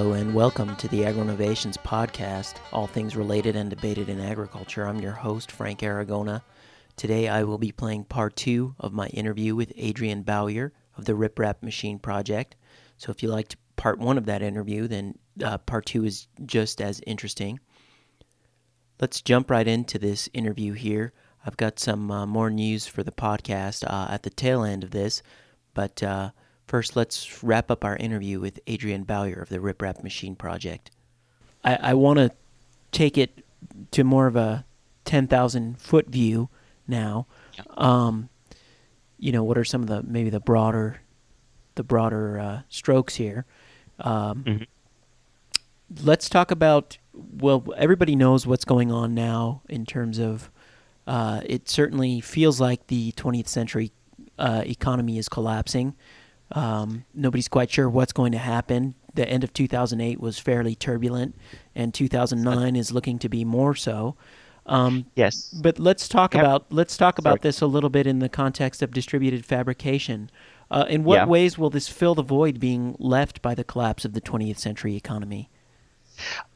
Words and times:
Hello 0.00 0.14
and 0.14 0.34
welcome 0.34 0.74
to 0.76 0.88
the 0.88 1.04
Agro 1.04 1.20
Innovations 1.20 1.76
podcast, 1.76 2.54
all 2.72 2.86
things 2.86 3.16
related 3.16 3.54
and 3.54 3.68
debated 3.68 4.08
in 4.08 4.18
agriculture. 4.18 4.86
I'm 4.86 4.98
your 4.98 5.12
host, 5.12 5.52
Frank 5.52 5.80
Aragona. 5.80 6.40
Today 6.96 7.28
I 7.28 7.42
will 7.42 7.58
be 7.58 7.70
playing 7.70 8.04
part 8.04 8.34
two 8.34 8.74
of 8.80 8.94
my 8.94 9.08
interview 9.08 9.54
with 9.54 9.74
Adrian 9.76 10.22
Bowyer 10.22 10.72
of 10.96 11.04
the 11.04 11.12
RepRap 11.12 11.62
Machine 11.62 11.98
Project. 11.98 12.56
So 12.96 13.10
if 13.10 13.22
you 13.22 13.28
liked 13.28 13.56
part 13.76 13.98
one 13.98 14.16
of 14.16 14.24
that 14.24 14.40
interview, 14.40 14.88
then 14.88 15.18
uh, 15.44 15.58
part 15.58 15.84
two 15.84 16.06
is 16.06 16.28
just 16.46 16.80
as 16.80 17.02
interesting. 17.06 17.60
Let's 19.02 19.20
jump 19.20 19.50
right 19.50 19.68
into 19.68 19.98
this 19.98 20.30
interview 20.32 20.72
here. 20.72 21.12
I've 21.44 21.58
got 21.58 21.78
some 21.78 22.10
uh, 22.10 22.24
more 22.24 22.48
news 22.48 22.86
for 22.86 23.02
the 23.02 23.12
podcast 23.12 23.84
uh, 23.86 24.10
at 24.10 24.22
the 24.22 24.30
tail 24.30 24.64
end 24.64 24.82
of 24.82 24.92
this, 24.92 25.22
but 25.74 26.02
uh, 26.02 26.30
First, 26.70 26.94
let's 26.94 27.42
wrap 27.42 27.68
up 27.68 27.84
our 27.84 27.96
interview 27.96 28.38
with 28.38 28.60
Adrian 28.68 29.02
Bowyer 29.02 29.42
of 29.42 29.48
the 29.48 29.58
RepRap 29.58 30.04
Machine 30.04 30.36
Project. 30.36 30.92
I, 31.64 31.74
I 31.74 31.94
want 31.94 32.20
to 32.20 32.30
take 32.92 33.18
it 33.18 33.44
to 33.90 34.04
more 34.04 34.28
of 34.28 34.36
a 34.36 34.64
10,000 35.04 35.80
foot 35.80 36.06
view 36.06 36.48
now. 36.86 37.26
Yeah. 37.58 37.64
Um, 37.76 38.28
you 39.18 39.32
know, 39.32 39.42
what 39.42 39.58
are 39.58 39.64
some 39.64 39.82
of 39.82 39.88
the 39.88 40.04
maybe 40.04 40.30
the 40.30 40.38
broader, 40.38 41.00
the 41.74 41.82
broader 41.82 42.38
uh, 42.38 42.60
strokes 42.68 43.16
here? 43.16 43.46
Um, 43.98 44.44
mm-hmm. 44.44 44.62
Let's 46.06 46.28
talk 46.28 46.52
about. 46.52 46.98
Well, 47.12 47.64
everybody 47.76 48.14
knows 48.14 48.46
what's 48.46 48.64
going 48.64 48.92
on 48.92 49.12
now 49.12 49.62
in 49.68 49.86
terms 49.86 50.20
of. 50.20 50.52
Uh, 51.04 51.40
it 51.44 51.68
certainly 51.68 52.20
feels 52.20 52.60
like 52.60 52.86
the 52.86 53.10
20th 53.16 53.48
century 53.48 53.90
uh, 54.38 54.62
economy 54.64 55.18
is 55.18 55.28
collapsing. 55.28 55.96
Um, 56.52 57.04
nobody's 57.14 57.48
quite 57.48 57.70
sure 57.70 57.88
what's 57.88 58.12
going 58.12 58.32
to 58.32 58.38
happen. 58.38 58.94
The 59.14 59.28
end 59.28 59.44
of 59.44 59.52
2008 59.52 60.20
was 60.20 60.38
fairly 60.38 60.74
turbulent, 60.74 61.36
and 61.74 61.92
2009 61.92 62.76
is 62.76 62.92
looking 62.92 63.18
to 63.20 63.28
be 63.28 63.44
more 63.44 63.74
so. 63.74 64.16
Um, 64.66 65.06
yes. 65.16 65.48
But 65.48 65.78
let's 65.78 66.08
talk 66.08 66.34
yep. 66.34 66.42
about 66.42 66.66
let's 66.70 66.96
talk 66.96 67.18
about 67.18 67.42
this 67.42 67.60
a 67.60 67.66
little 67.66 67.90
bit 67.90 68.06
in 68.06 68.20
the 68.20 68.28
context 68.28 68.82
of 68.82 68.92
distributed 68.92 69.44
fabrication. 69.44 70.30
Uh, 70.70 70.86
in 70.88 71.02
what 71.02 71.16
yeah. 71.16 71.26
ways 71.26 71.58
will 71.58 71.70
this 71.70 71.88
fill 71.88 72.14
the 72.14 72.22
void 72.22 72.60
being 72.60 72.94
left 73.00 73.42
by 73.42 73.54
the 73.54 73.64
collapse 73.64 74.04
of 74.04 74.12
the 74.12 74.20
20th 74.20 74.58
century 74.58 74.94
economy? 74.94 75.50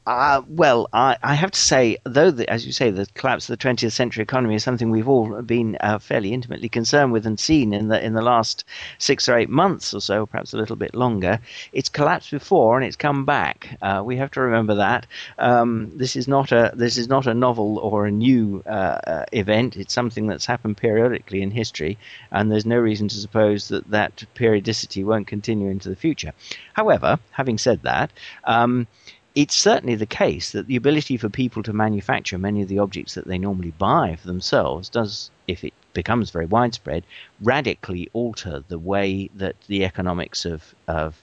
Uh, 0.07 0.43
well, 0.49 0.87
I, 0.93 1.17
I, 1.23 1.35
have 1.35 1.51
to 1.53 1.59
say, 1.59 1.97
though, 2.05 2.31
the, 2.31 2.49
as 2.51 2.67
you 2.67 2.73
say, 2.73 2.91
the 2.91 3.07
collapse 3.15 3.49
of 3.49 3.59
the 3.59 3.65
20th 3.67 3.93
century 3.93 4.23
economy 4.23 4.55
is 4.55 4.63
something 4.63 4.91
we've 4.91 5.09
all 5.09 5.41
been 5.41 5.79
uh, 5.81 5.99
fairly 5.99 6.35
intimately 6.35 6.69
concerned 6.69 7.11
with 7.11 7.25
and 7.27 7.41
seen 7.41 7.73
in 7.73 7.89
the 7.89 8.05
in 8.05 8.13
the 8.13 8.21
last 8.21 8.65
six 8.99 9.31
or 9.31 9.39
eight 9.39 9.49
months 9.49 9.95
or 9.95 10.01
so, 10.03 10.27
perhaps 10.27 10.53
a 10.53 10.59
little 10.59 10.77
bit 10.77 10.95
longer. 10.95 11.41
It's 11.73 11.89
collapsed 11.89 12.31
before 12.31 12.77
and 12.77 12.87
it's 12.87 12.97
come 12.97 13.25
back. 13.25 13.79
Uh, 13.81 14.03
we 14.05 14.19
have 14.19 14.31
to 14.33 14.43
remember 14.43 14.75
that 14.75 15.07
um, 15.39 15.91
this 15.97 16.17
is 16.17 16.29
not 16.29 16.53
a 16.53 16.73
this 16.75 16.99
is 16.99 17.09
not 17.09 17.27
a 17.27 17.33
novel 17.33 17.79
or 17.79 18.05
a 18.05 18.11
new 18.11 18.63
uh, 18.67 18.99
uh, 19.07 19.25
event. 19.33 19.75
It's 19.79 19.95
something 19.95 20.27
that's 20.27 20.45
happened 20.45 20.77
periodically 20.77 21.41
in 21.41 21.51
history, 21.51 21.97
and 22.31 22.53
there's 22.53 22.67
no 22.67 22.77
reason 22.77 23.09
to 23.09 23.17
suppose 23.17 23.69
that 23.69 23.91
that 23.91 24.23
periodicity 24.35 25.03
won't 25.03 25.29
continue 25.29 25.71
into 25.71 25.89
the 25.89 25.97
future. 25.97 26.35
However, 26.75 27.19
having 27.31 27.57
said 27.57 27.85
that. 27.85 28.13
Um, 28.45 28.87
it's 29.35 29.57
certainly 29.57 29.97
the 29.97 30.07
case 30.07 30.53
that 30.53 30.67
the 30.69 30.77
ability 30.77 31.17
for 31.17 31.29
people 31.29 31.63
to 31.65 31.73
manufacture 31.73 32.39
many 32.39 32.63
of 32.63 32.69
the 32.69 32.79
objects 32.79 33.15
that 33.15 33.27
they 33.27 33.39
normally 33.39 33.73
buy 33.73 34.17
for 34.17 34.27
themselves 34.27 34.89
does, 34.89 35.31
if 35.49 35.65
it 35.65 35.75
becomes 35.93 36.31
very 36.31 36.47
widespread, 36.47 37.05
radically 37.41 38.09
alter 38.13 38.63
the 38.69 38.79
way 38.79 39.29
that 39.35 39.57
the 39.67 39.85
economics 39.85 40.45
of, 40.45 40.75
of 40.87 41.21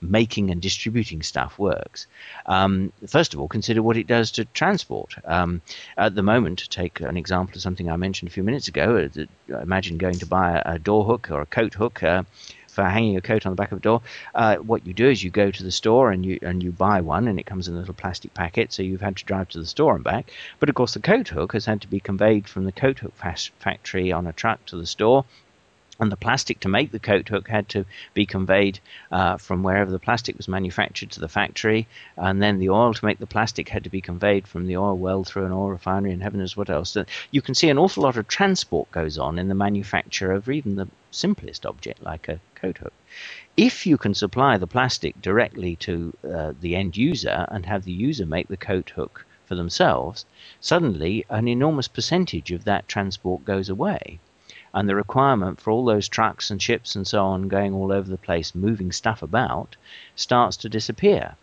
making 0.00 0.50
and 0.50 0.62
distributing 0.62 1.22
stuff 1.22 1.58
works. 1.58 2.06
Um, 2.46 2.92
first 3.06 3.34
of 3.34 3.40
all, 3.40 3.48
consider 3.48 3.82
what 3.82 3.96
it 3.96 4.06
does 4.06 4.30
to 4.32 4.44
transport. 4.46 5.14
Um, 5.24 5.60
at 5.98 6.14
the 6.14 6.22
moment, 6.22 6.60
to 6.60 6.68
take 6.68 7.00
an 7.00 7.16
example 7.16 7.56
of 7.56 7.62
something 7.62 7.90
I 7.90 7.96
mentioned 7.96 8.30
a 8.30 8.32
few 8.32 8.44
minutes 8.44 8.68
ago, 8.68 9.08
uh, 9.18 9.58
imagine 9.58 9.98
going 9.98 10.18
to 10.20 10.26
buy 10.26 10.58
a, 10.58 10.74
a 10.74 10.78
door 10.78 11.04
hook 11.04 11.30
or 11.30 11.40
a 11.42 11.46
coat 11.46 11.74
hook. 11.74 12.02
Uh, 12.02 12.22
for 12.76 12.84
hanging 12.84 13.16
a 13.16 13.22
coat 13.22 13.46
on 13.46 13.52
the 13.52 13.56
back 13.56 13.72
of 13.72 13.78
a 13.78 13.80
door, 13.80 14.02
uh, 14.34 14.56
what 14.56 14.86
you 14.86 14.94
do 14.94 15.08
is 15.08 15.24
you 15.24 15.30
go 15.30 15.50
to 15.50 15.62
the 15.64 15.72
store 15.72 16.12
and 16.12 16.24
you 16.24 16.38
and 16.42 16.62
you 16.62 16.70
buy 16.70 17.00
one, 17.00 17.26
and 17.26 17.40
it 17.40 17.46
comes 17.46 17.66
in 17.66 17.74
a 17.74 17.78
little 17.78 17.94
plastic 17.94 18.34
packet. 18.34 18.72
So 18.72 18.82
you've 18.82 19.00
had 19.00 19.16
to 19.16 19.24
drive 19.24 19.48
to 19.50 19.58
the 19.58 19.66
store 19.66 19.94
and 19.96 20.04
back. 20.04 20.30
But 20.60 20.68
of 20.68 20.74
course, 20.74 20.94
the 20.94 21.00
coat 21.00 21.28
hook 21.28 21.54
has 21.54 21.64
had 21.64 21.80
to 21.80 21.88
be 21.88 22.00
conveyed 22.00 22.46
from 22.48 22.64
the 22.64 22.72
coat 22.72 22.98
hook 22.98 23.14
factory 23.16 24.12
on 24.12 24.26
a 24.26 24.32
truck 24.32 24.64
to 24.66 24.76
the 24.76 24.86
store 24.86 25.24
and 25.98 26.12
the 26.12 26.16
plastic 26.16 26.60
to 26.60 26.68
make 26.68 26.90
the 26.90 26.98
coat 26.98 27.28
hook 27.28 27.48
had 27.48 27.68
to 27.70 27.84
be 28.12 28.26
conveyed 28.26 28.78
uh, 29.10 29.36
from 29.38 29.62
wherever 29.62 29.90
the 29.90 29.98
plastic 29.98 30.36
was 30.36 30.46
manufactured 30.46 31.10
to 31.10 31.20
the 31.20 31.28
factory, 31.28 31.86
and 32.16 32.42
then 32.42 32.58
the 32.58 32.68
oil 32.68 32.92
to 32.92 33.04
make 33.04 33.18
the 33.18 33.26
plastic 33.26 33.70
had 33.70 33.84
to 33.84 33.90
be 33.90 34.00
conveyed 34.00 34.46
from 34.46 34.66
the 34.66 34.76
oil 34.76 34.96
well 34.96 35.24
through 35.24 35.46
an 35.46 35.52
oil 35.52 35.70
refinery, 35.70 36.12
and 36.12 36.22
heaven 36.22 36.40
knows 36.40 36.56
what 36.56 36.68
else. 36.68 36.90
So 36.90 37.06
you 37.30 37.40
can 37.40 37.54
see 37.54 37.70
an 37.70 37.78
awful 37.78 38.02
lot 38.02 38.16
of 38.18 38.28
transport 38.28 38.90
goes 38.90 39.16
on 39.16 39.38
in 39.38 39.48
the 39.48 39.54
manufacture 39.54 40.32
of 40.32 40.50
even 40.50 40.76
the 40.76 40.88
simplest 41.10 41.64
object 41.64 42.02
like 42.02 42.28
a 42.28 42.40
coat 42.54 42.78
hook. 42.78 42.92
If 43.56 43.86
you 43.86 43.96
can 43.96 44.12
supply 44.12 44.58
the 44.58 44.66
plastic 44.66 45.22
directly 45.22 45.76
to 45.76 46.12
uh, 46.22 46.52
the 46.60 46.76
end 46.76 46.96
user 46.96 47.46
and 47.48 47.64
have 47.64 47.84
the 47.84 47.92
user 47.92 48.26
make 48.26 48.48
the 48.48 48.58
coat 48.58 48.90
hook 48.90 49.24
for 49.46 49.54
themselves, 49.54 50.26
suddenly 50.60 51.24
an 51.30 51.48
enormous 51.48 51.88
percentage 51.88 52.50
of 52.52 52.64
that 52.64 52.86
transport 52.86 53.46
goes 53.46 53.70
away 53.70 54.18
and 54.76 54.86
the 54.86 54.94
requirement 54.94 55.58
for 55.58 55.70
all 55.70 55.86
those 55.86 56.06
trucks 56.06 56.50
and 56.50 56.60
ships 56.60 56.94
and 56.96 57.06
so 57.06 57.24
on 57.24 57.48
going 57.48 57.72
all 57.72 57.90
over 57.90 58.10
the 58.10 58.18
place, 58.18 58.54
moving 58.54 58.92
stuff 58.92 59.22
about, 59.22 59.74
starts 60.16 60.58
to 60.58 60.68
disappear. 60.68 61.34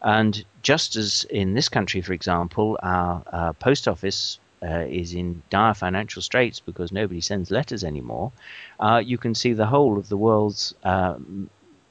And 0.00 0.44
just 0.62 0.94
as 0.94 1.24
in 1.28 1.54
this 1.54 1.68
country, 1.68 2.00
for 2.02 2.12
example, 2.12 2.78
our, 2.80 3.24
our 3.32 3.52
post 3.54 3.88
office 3.88 4.38
uh, 4.62 4.84
is 4.88 5.12
in 5.12 5.42
dire 5.50 5.74
financial 5.74 6.22
straits 6.22 6.60
because 6.60 6.92
nobody 6.92 7.20
sends 7.20 7.50
letters 7.50 7.82
anymore, 7.82 8.30
uh, 8.78 9.02
you 9.04 9.18
can 9.18 9.34
see 9.34 9.52
the 9.52 9.66
whole 9.66 9.98
of 9.98 10.08
the 10.08 10.16
world's 10.16 10.72
uh, 10.84 11.16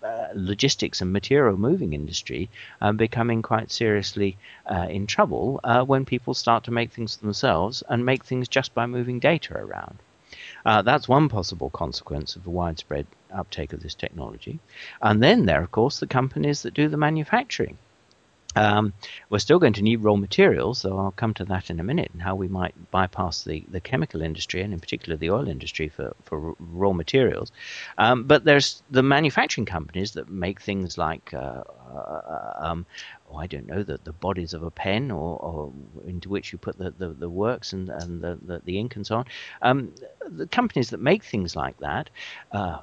uh 0.03 0.27
logistics 0.35 1.01
and 1.01 1.11
material 1.11 1.57
moving 1.57 1.91
industry 1.91 2.49
um, 2.79 2.95
becoming 2.95 3.41
quite 3.41 3.71
seriously 3.71 4.37
uh, 4.67 4.87
in 4.89 5.05
trouble 5.05 5.59
uh, 5.65 5.83
when 5.83 6.05
people 6.05 6.33
start 6.33 6.63
to 6.63 6.71
make 6.71 6.93
things 6.93 7.17
themselves 7.17 7.83
and 7.89 8.05
make 8.05 8.23
things 8.23 8.47
just 8.47 8.73
by 8.73 8.85
moving 8.85 9.19
data 9.19 9.53
around. 9.57 9.97
Uh, 10.67 10.81
that's 10.81 11.07
one 11.07 11.29
possible 11.29 11.69
consequence 11.69 12.35
of 12.35 12.43
the 12.43 12.49
widespread 12.49 13.07
uptake 13.33 13.71
of 13.71 13.81
this 13.81 13.95
technology. 13.95 14.59
And 15.01 15.23
then 15.23 15.45
there, 15.45 15.61
are, 15.61 15.63
of 15.63 15.71
course, 15.71 15.99
the 16.01 16.07
companies 16.07 16.61
that 16.63 16.73
do 16.73 16.89
the 16.89 16.97
manufacturing. 16.97 17.77
Um, 18.57 18.93
we're 19.29 19.39
still 19.39 19.59
going 19.59 19.73
to 19.73 19.81
need 19.83 20.03
raw 20.03 20.15
materials, 20.15 20.81
though 20.81 20.97
I'll 20.97 21.11
come 21.11 21.33
to 21.35 21.45
that 21.45 21.69
in 21.69 21.79
a 21.79 21.83
minute, 21.83 22.09
and 22.11 22.21
how 22.21 22.35
we 22.35 22.47
might 22.47 22.73
bypass 22.91 23.43
the, 23.43 23.63
the 23.69 23.79
chemical 23.79 24.21
industry 24.21 24.61
and 24.61 24.73
in 24.73 24.79
particular 24.79 25.15
the 25.15 25.29
oil 25.29 25.47
industry 25.47 25.87
for, 25.87 26.13
for 26.23 26.55
raw 26.59 26.91
materials. 26.91 27.51
Um, 27.97 28.23
but 28.23 28.43
there's 28.43 28.83
the 28.89 29.03
manufacturing 29.03 29.65
companies 29.65 30.11
that 30.13 30.29
make 30.29 30.59
things 30.59 30.97
like, 30.97 31.33
uh, 31.33 31.63
uh, 31.95 32.53
um, 32.57 32.85
oh, 33.29 33.37
I 33.37 33.47
don't 33.47 33.67
know, 33.67 33.83
the, 33.83 33.99
the 34.03 34.13
bodies 34.13 34.53
of 34.53 34.63
a 34.63 34.71
pen 34.71 35.11
or, 35.11 35.37
or 35.37 35.73
into 36.05 36.29
which 36.29 36.51
you 36.51 36.57
put 36.57 36.77
the, 36.77 36.91
the, 36.91 37.09
the 37.09 37.29
works 37.29 37.73
and, 37.73 37.89
and 37.89 38.21
the, 38.21 38.37
the, 38.41 38.61
the 38.63 38.79
ink 38.79 38.95
and 38.95 39.05
so 39.05 39.17
on. 39.17 39.25
Um, 39.61 39.93
the 40.25 40.47
companies 40.47 40.91
that 40.91 40.99
make 40.99 41.23
things 41.23 41.55
like 41.55 41.77
that, 41.79 42.09
uh, 42.51 42.79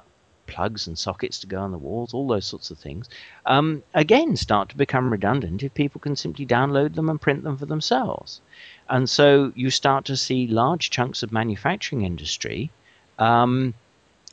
plugs 0.47 0.85
and 0.85 0.97
sockets 0.97 1.39
to 1.39 1.47
go 1.47 1.59
on 1.59 1.71
the 1.71 1.77
walls, 1.77 2.13
all 2.13 2.27
those 2.27 2.45
sorts 2.45 2.69
of 2.69 2.77
things, 2.77 3.09
um, 3.45 3.83
again 3.93 4.35
start 4.35 4.69
to 4.69 4.77
become 4.77 5.11
redundant 5.11 5.63
if 5.63 5.73
people 5.73 5.99
can 5.99 6.15
simply 6.15 6.45
download 6.45 6.93
them 6.93 7.09
and 7.09 7.19
print 7.19 7.43
them 7.43 7.57
for 7.57 7.65
themselves. 7.65 8.41
And 8.87 9.09
so 9.09 9.51
you 9.55 9.71
start 9.71 10.05
to 10.05 10.17
see 10.17 10.47
large 10.47 10.91
chunks 10.91 11.23
of 11.23 11.31
manufacturing 11.31 12.03
industry 12.03 12.69
um, 13.17 13.73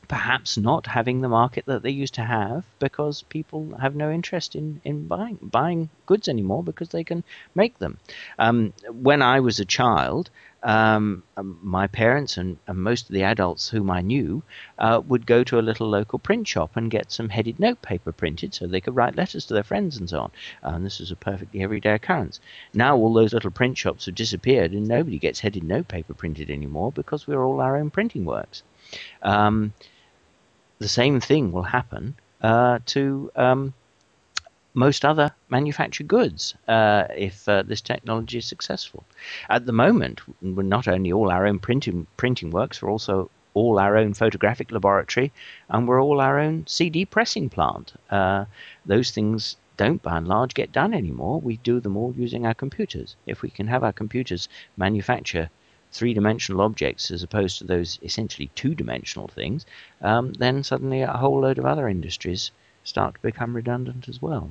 perhaps 0.07 0.57
not 0.57 0.85
having 0.87 1.21
the 1.21 1.29
market 1.29 1.65
that 1.65 1.81
they 1.81 1.89
used 1.89 2.15
to 2.15 2.23
have 2.23 2.65
because 2.79 3.23
people 3.23 3.75
have 3.79 3.95
no 3.95 4.11
interest 4.11 4.55
in, 4.55 4.81
in 4.83 5.07
buying 5.07 5.39
buying 5.41 5.89
goods 6.05 6.27
anymore 6.27 6.63
because 6.63 6.89
they 6.89 7.03
can 7.03 7.23
make 7.55 7.79
them. 7.79 7.97
Um, 8.37 8.73
when 8.91 9.21
I 9.21 9.39
was 9.39 9.59
a 9.59 9.65
child, 9.65 10.29
um, 10.63 11.23
um, 11.35 11.59
my 11.61 11.87
parents 11.87 12.37
and, 12.37 12.57
and, 12.67 12.77
most 12.77 13.09
of 13.09 13.13
the 13.13 13.23
adults 13.23 13.69
whom 13.69 13.91
I 13.91 14.01
knew 14.01 14.43
uh, 14.79 15.01
would 15.05 15.25
go 15.25 15.43
to 15.43 15.59
a 15.59 15.61
little 15.61 15.89
local 15.89 16.19
print 16.19 16.47
shop 16.47 16.71
and 16.75 16.89
get 16.89 17.11
some 17.11 17.27
headed 17.29 17.59
notepaper 17.59 18.13
printed 18.13 18.53
so 18.53 18.65
they 18.65 18.79
could 18.79 18.95
write 18.95 19.17
letters 19.17 19.45
to 19.47 19.53
their 19.53 19.63
friends 19.63 19.97
and 19.97 20.09
so 20.09 20.21
on. 20.21 20.31
And 20.61 20.85
this 20.85 20.99
was 20.99 21.11
a 21.11 21.17
perfectly 21.17 21.61
everyday 21.63 21.93
occurrence. 21.93 22.39
Now 22.73 22.95
all 22.95 23.13
those 23.13 23.33
little 23.33 23.51
print 23.51 23.77
shops 23.77 24.05
have 24.05 24.15
disappeared 24.15 24.71
and 24.71 24.87
nobody 24.87 25.19
gets 25.19 25.41
headed 25.41 25.63
notepaper 25.63 26.13
printed 26.13 26.49
anymore 26.49 26.93
because 26.93 27.27
we're 27.27 27.43
all 27.43 27.59
our 27.59 27.75
own 27.75 27.89
printing 27.89 28.23
works. 28.23 28.63
Um, 29.21 29.73
the 30.79 30.87
same 30.87 31.19
thing 31.19 31.51
will 31.51 31.63
happen 31.63 32.15
uh, 32.41 32.79
to 32.85 33.31
um, 33.35 33.73
most 34.73 35.05
other 35.05 35.31
manufactured 35.49 36.07
goods 36.07 36.55
uh, 36.67 37.05
if 37.15 37.47
uh, 37.47 37.63
this 37.63 37.81
technology 37.81 38.39
is 38.39 38.45
successful. 38.45 39.03
At 39.49 39.65
the 39.65 39.71
moment, 39.71 40.21
we're 40.41 40.63
not 40.63 40.87
only 40.87 41.11
all 41.11 41.31
our 41.31 41.45
own 41.45 41.59
printing 41.59 42.07
printing 42.17 42.49
works, 42.51 42.81
we're 42.81 42.91
also 42.91 43.29
all 43.53 43.77
our 43.77 43.95
own 43.97 44.13
photographic 44.13 44.71
laboratory, 44.71 45.31
and 45.69 45.87
we're 45.87 46.01
all 46.01 46.19
our 46.19 46.39
own 46.39 46.65
CD 46.67 47.05
pressing 47.05 47.49
plant. 47.49 47.93
Uh, 48.09 48.45
those 48.85 49.11
things 49.11 49.57
don't 49.77 50.01
by 50.01 50.17
and 50.17 50.27
large 50.27 50.53
get 50.53 50.71
done 50.71 50.93
anymore. 50.93 51.39
We 51.39 51.57
do 51.57 51.79
them 51.79 51.97
all 51.97 52.13
using 52.15 52.45
our 52.45 52.53
computers. 52.53 53.15
If 53.25 53.41
we 53.41 53.49
can 53.49 53.67
have 53.67 53.83
our 53.83 53.93
computers 53.93 54.49
manufacture 54.77 55.49
three 55.93 56.13
dimensional 56.13 56.61
objects 56.61 57.11
as 57.11 57.23
opposed 57.23 57.59
to 57.59 57.63
those 57.63 57.99
essentially 58.01 58.49
two 58.55 58.75
dimensional 58.75 59.27
things, 59.27 59.65
um, 60.01 60.33
then 60.33 60.63
suddenly 60.63 61.01
a 61.01 61.07
whole 61.07 61.39
load 61.39 61.59
of 61.59 61.65
other 61.65 61.87
industries 61.87 62.51
start 62.83 63.15
to 63.15 63.21
become 63.21 63.55
redundant 63.55 64.09
as 64.09 64.21
well. 64.21 64.49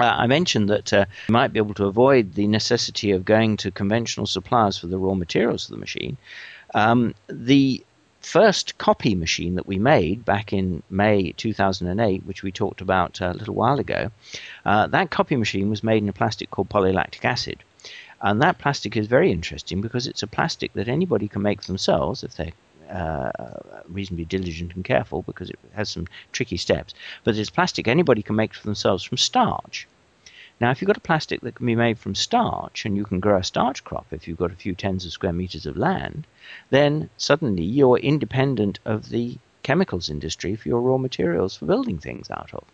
Uh, 0.00 0.04
I 0.04 0.26
mentioned 0.26 0.68
that 0.70 0.92
uh, 0.92 1.04
you 1.28 1.32
might 1.32 1.52
be 1.52 1.60
able 1.60 1.74
to 1.74 1.84
avoid 1.84 2.34
the 2.34 2.48
necessity 2.48 3.12
of 3.12 3.24
going 3.24 3.56
to 3.58 3.70
conventional 3.70 4.26
suppliers 4.26 4.76
for 4.76 4.88
the 4.88 4.98
raw 4.98 5.14
materials 5.14 5.66
of 5.66 5.74
the 5.74 5.80
machine. 5.80 6.16
Um, 6.74 7.14
the 7.28 7.84
first 8.20 8.78
copy 8.78 9.14
machine 9.14 9.54
that 9.54 9.66
we 9.66 9.78
made 9.78 10.24
back 10.24 10.52
in 10.52 10.82
May 10.90 11.32
2008, 11.32 12.24
which 12.24 12.42
we 12.42 12.50
talked 12.50 12.80
about 12.80 13.20
a 13.20 13.34
little 13.34 13.54
while 13.54 13.78
ago, 13.78 14.10
uh, 14.64 14.86
that 14.88 15.10
copy 15.10 15.36
machine 15.36 15.70
was 15.70 15.84
made 15.84 16.02
in 16.02 16.08
a 16.08 16.12
plastic 16.12 16.50
called 16.50 16.70
polylactic 16.70 17.24
acid. 17.24 17.62
And 18.24 18.40
that 18.40 18.56
plastic 18.56 18.96
is 18.96 19.06
very 19.06 19.30
interesting 19.30 19.82
because 19.82 20.06
it's 20.06 20.22
a 20.22 20.26
plastic 20.26 20.72
that 20.72 20.88
anybody 20.88 21.28
can 21.28 21.42
make 21.42 21.62
themselves 21.64 22.24
if 22.24 22.34
they're 22.36 22.52
uh, 22.90 23.30
reasonably 23.86 24.24
diligent 24.24 24.74
and 24.74 24.82
careful 24.82 25.20
because 25.22 25.50
it 25.50 25.58
has 25.74 25.90
some 25.90 26.06
tricky 26.32 26.56
steps. 26.56 26.94
But 27.22 27.36
it's 27.36 27.50
plastic 27.50 27.86
anybody 27.86 28.22
can 28.22 28.34
make 28.34 28.54
for 28.54 28.64
themselves 28.64 29.04
from 29.04 29.18
starch. 29.18 29.86
Now, 30.58 30.70
if 30.70 30.80
you've 30.80 30.86
got 30.86 30.96
a 30.96 31.00
plastic 31.00 31.42
that 31.42 31.56
can 31.56 31.66
be 31.66 31.74
made 31.74 31.98
from 31.98 32.14
starch 32.14 32.86
and 32.86 32.96
you 32.96 33.04
can 33.04 33.20
grow 33.20 33.36
a 33.36 33.44
starch 33.44 33.84
crop 33.84 34.06
if 34.10 34.26
you've 34.26 34.38
got 34.38 34.52
a 34.52 34.56
few 34.56 34.74
tens 34.74 35.04
of 35.04 35.12
square 35.12 35.34
meters 35.34 35.66
of 35.66 35.76
land, 35.76 36.26
then 36.70 37.10
suddenly 37.18 37.64
you're 37.64 37.98
independent 37.98 38.78
of 38.86 39.10
the 39.10 39.36
chemicals 39.62 40.08
industry 40.08 40.56
for 40.56 40.68
your 40.68 40.80
raw 40.80 40.96
materials 40.96 41.56
for 41.56 41.66
building 41.66 41.98
things 41.98 42.30
out 42.30 42.54
of. 42.54 42.64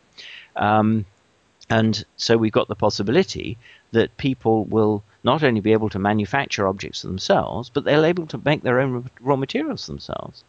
Um, 0.54 1.06
and 1.70 2.04
so 2.16 2.36
we've 2.36 2.52
got 2.52 2.68
the 2.68 2.74
possibility 2.74 3.56
that 3.92 4.16
people 4.16 4.64
will 4.64 5.04
not 5.22 5.42
only 5.44 5.60
be 5.60 5.72
able 5.72 5.88
to 5.90 5.98
manufacture 5.98 6.66
objects 6.66 7.02
themselves, 7.02 7.70
but 7.70 7.84
they're 7.84 8.04
able 8.04 8.26
to 8.26 8.40
make 8.44 8.62
their 8.62 8.80
own 8.80 9.08
raw 9.20 9.36
materials 9.36 9.86
themselves. 9.86 10.42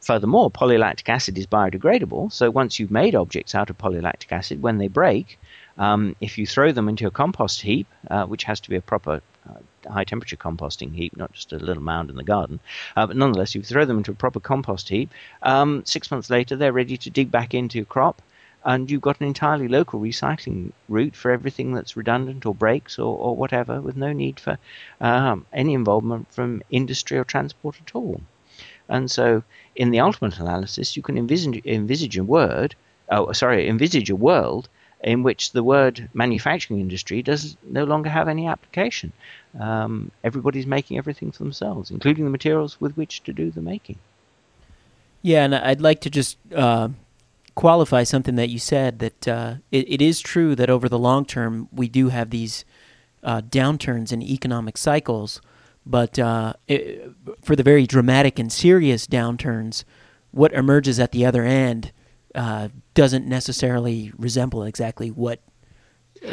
Furthermore, 0.00 0.50
polylactic 0.50 1.08
acid 1.08 1.38
is 1.38 1.46
biodegradable, 1.46 2.30
so 2.32 2.50
once 2.50 2.78
you've 2.78 2.90
made 2.90 3.14
objects 3.14 3.54
out 3.54 3.70
of 3.70 3.78
polylactic 3.78 4.30
acid, 4.30 4.62
when 4.62 4.78
they 4.78 4.88
break, 4.88 5.38
um, 5.78 6.14
if 6.20 6.38
you 6.38 6.46
throw 6.46 6.72
them 6.72 6.88
into 6.88 7.06
a 7.06 7.10
compost 7.10 7.60
heap, 7.60 7.86
uh, 8.10 8.24
which 8.24 8.44
has 8.44 8.60
to 8.60 8.70
be 8.70 8.76
a 8.76 8.80
proper 8.80 9.20
uh, 9.48 9.90
high 9.90 10.04
temperature 10.04 10.36
composting 10.36 10.94
heap, 10.94 11.16
not 11.16 11.32
just 11.32 11.52
a 11.52 11.56
little 11.56 11.82
mound 11.82 12.10
in 12.10 12.16
the 12.16 12.24
garden, 12.24 12.60
uh, 12.96 13.06
but 13.06 13.16
nonetheless, 13.16 13.54
you 13.54 13.62
throw 13.62 13.84
them 13.84 13.98
into 13.98 14.10
a 14.10 14.14
proper 14.14 14.40
compost 14.40 14.88
heap, 14.88 15.10
um, 15.42 15.82
six 15.84 16.10
months 16.10 16.30
later 16.30 16.56
they're 16.56 16.72
ready 16.72 16.96
to 16.96 17.10
dig 17.10 17.30
back 17.30 17.54
into 17.54 17.78
your 17.78 17.86
crop 17.86 18.22
and 18.64 18.90
you've 18.90 19.02
got 19.02 19.20
an 19.20 19.26
entirely 19.26 19.68
local 19.68 20.00
recycling 20.00 20.72
route 20.88 21.16
for 21.16 21.30
everything 21.30 21.72
that's 21.72 21.96
redundant 21.96 22.46
or 22.46 22.54
breaks 22.54 22.98
or, 22.98 23.16
or 23.16 23.36
whatever, 23.36 23.80
with 23.80 23.96
no 23.96 24.12
need 24.12 24.38
for 24.38 24.58
um, 25.00 25.46
any 25.52 25.74
involvement 25.74 26.32
from 26.32 26.62
industry 26.70 27.18
or 27.18 27.24
transport 27.24 27.76
at 27.80 27.94
all. 27.94 28.20
And 28.88 29.10
so, 29.10 29.42
in 29.74 29.90
the 29.90 30.00
ultimate 30.00 30.38
analysis, 30.38 30.96
you 30.96 31.02
can 31.02 31.16
envisage, 31.16 31.64
envisage 31.64 32.18
a 32.18 32.24
word, 32.24 32.74
oh, 33.08 33.32
sorry, 33.32 33.68
envisage 33.68 34.10
a 34.10 34.16
world 34.16 34.68
in 35.02 35.22
which 35.22 35.52
the 35.52 35.64
word 35.64 36.08
manufacturing 36.14 36.80
industry 36.80 37.22
does 37.22 37.56
no 37.68 37.84
longer 37.84 38.08
have 38.08 38.28
any 38.28 38.46
application. 38.46 39.12
Um, 39.58 40.10
everybody's 40.22 40.66
making 40.66 40.98
everything 40.98 41.32
for 41.32 41.42
themselves, 41.42 41.90
including 41.90 42.24
the 42.24 42.30
materials 42.30 42.80
with 42.80 42.96
which 42.96 43.22
to 43.24 43.32
do 43.32 43.50
the 43.50 43.62
making. 43.62 43.98
Yeah, 45.22 45.44
and 45.44 45.54
I'd 45.54 45.80
like 45.80 46.00
to 46.02 46.10
just 46.10 46.36
uh, 46.54 46.88
qualify 47.54 48.02
something 48.02 48.36
that 48.36 48.48
you 48.48 48.58
said 48.58 48.98
that 49.00 49.28
uh, 49.28 49.54
it, 49.70 49.88
it 49.88 50.02
is 50.02 50.20
true 50.20 50.54
that 50.54 50.70
over 50.70 50.88
the 50.88 50.98
long 50.98 51.24
term 51.24 51.68
we 51.72 51.88
do 51.88 52.08
have 52.08 52.30
these 52.30 52.64
uh, 53.22 53.40
downturns 53.40 54.12
in 54.12 54.22
economic 54.22 54.76
cycles, 54.76 55.40
but 55.84 56.18
uh, 56.18 56.54
it, 56.66 57.10
for 57.42 57.54
the 57.54 57.62
very 57.62 57.86
dramatic 57.86 58.38
and 58.38 58.52
serious 58.52 59.06
downturns, 59.06 59.84
what 60.30 60.52
emerges 60.52 60.98
at 60.98 61.12
the 61.12 61.24
other 61.24 61.44
end 61.44 61.92
uh, 62.34 62.68
doesn't 62.94 63.26
necessarily 63.26 64.12
resemble 64.16 64.62
exactly 64.64 65.10
what 65.10 65.40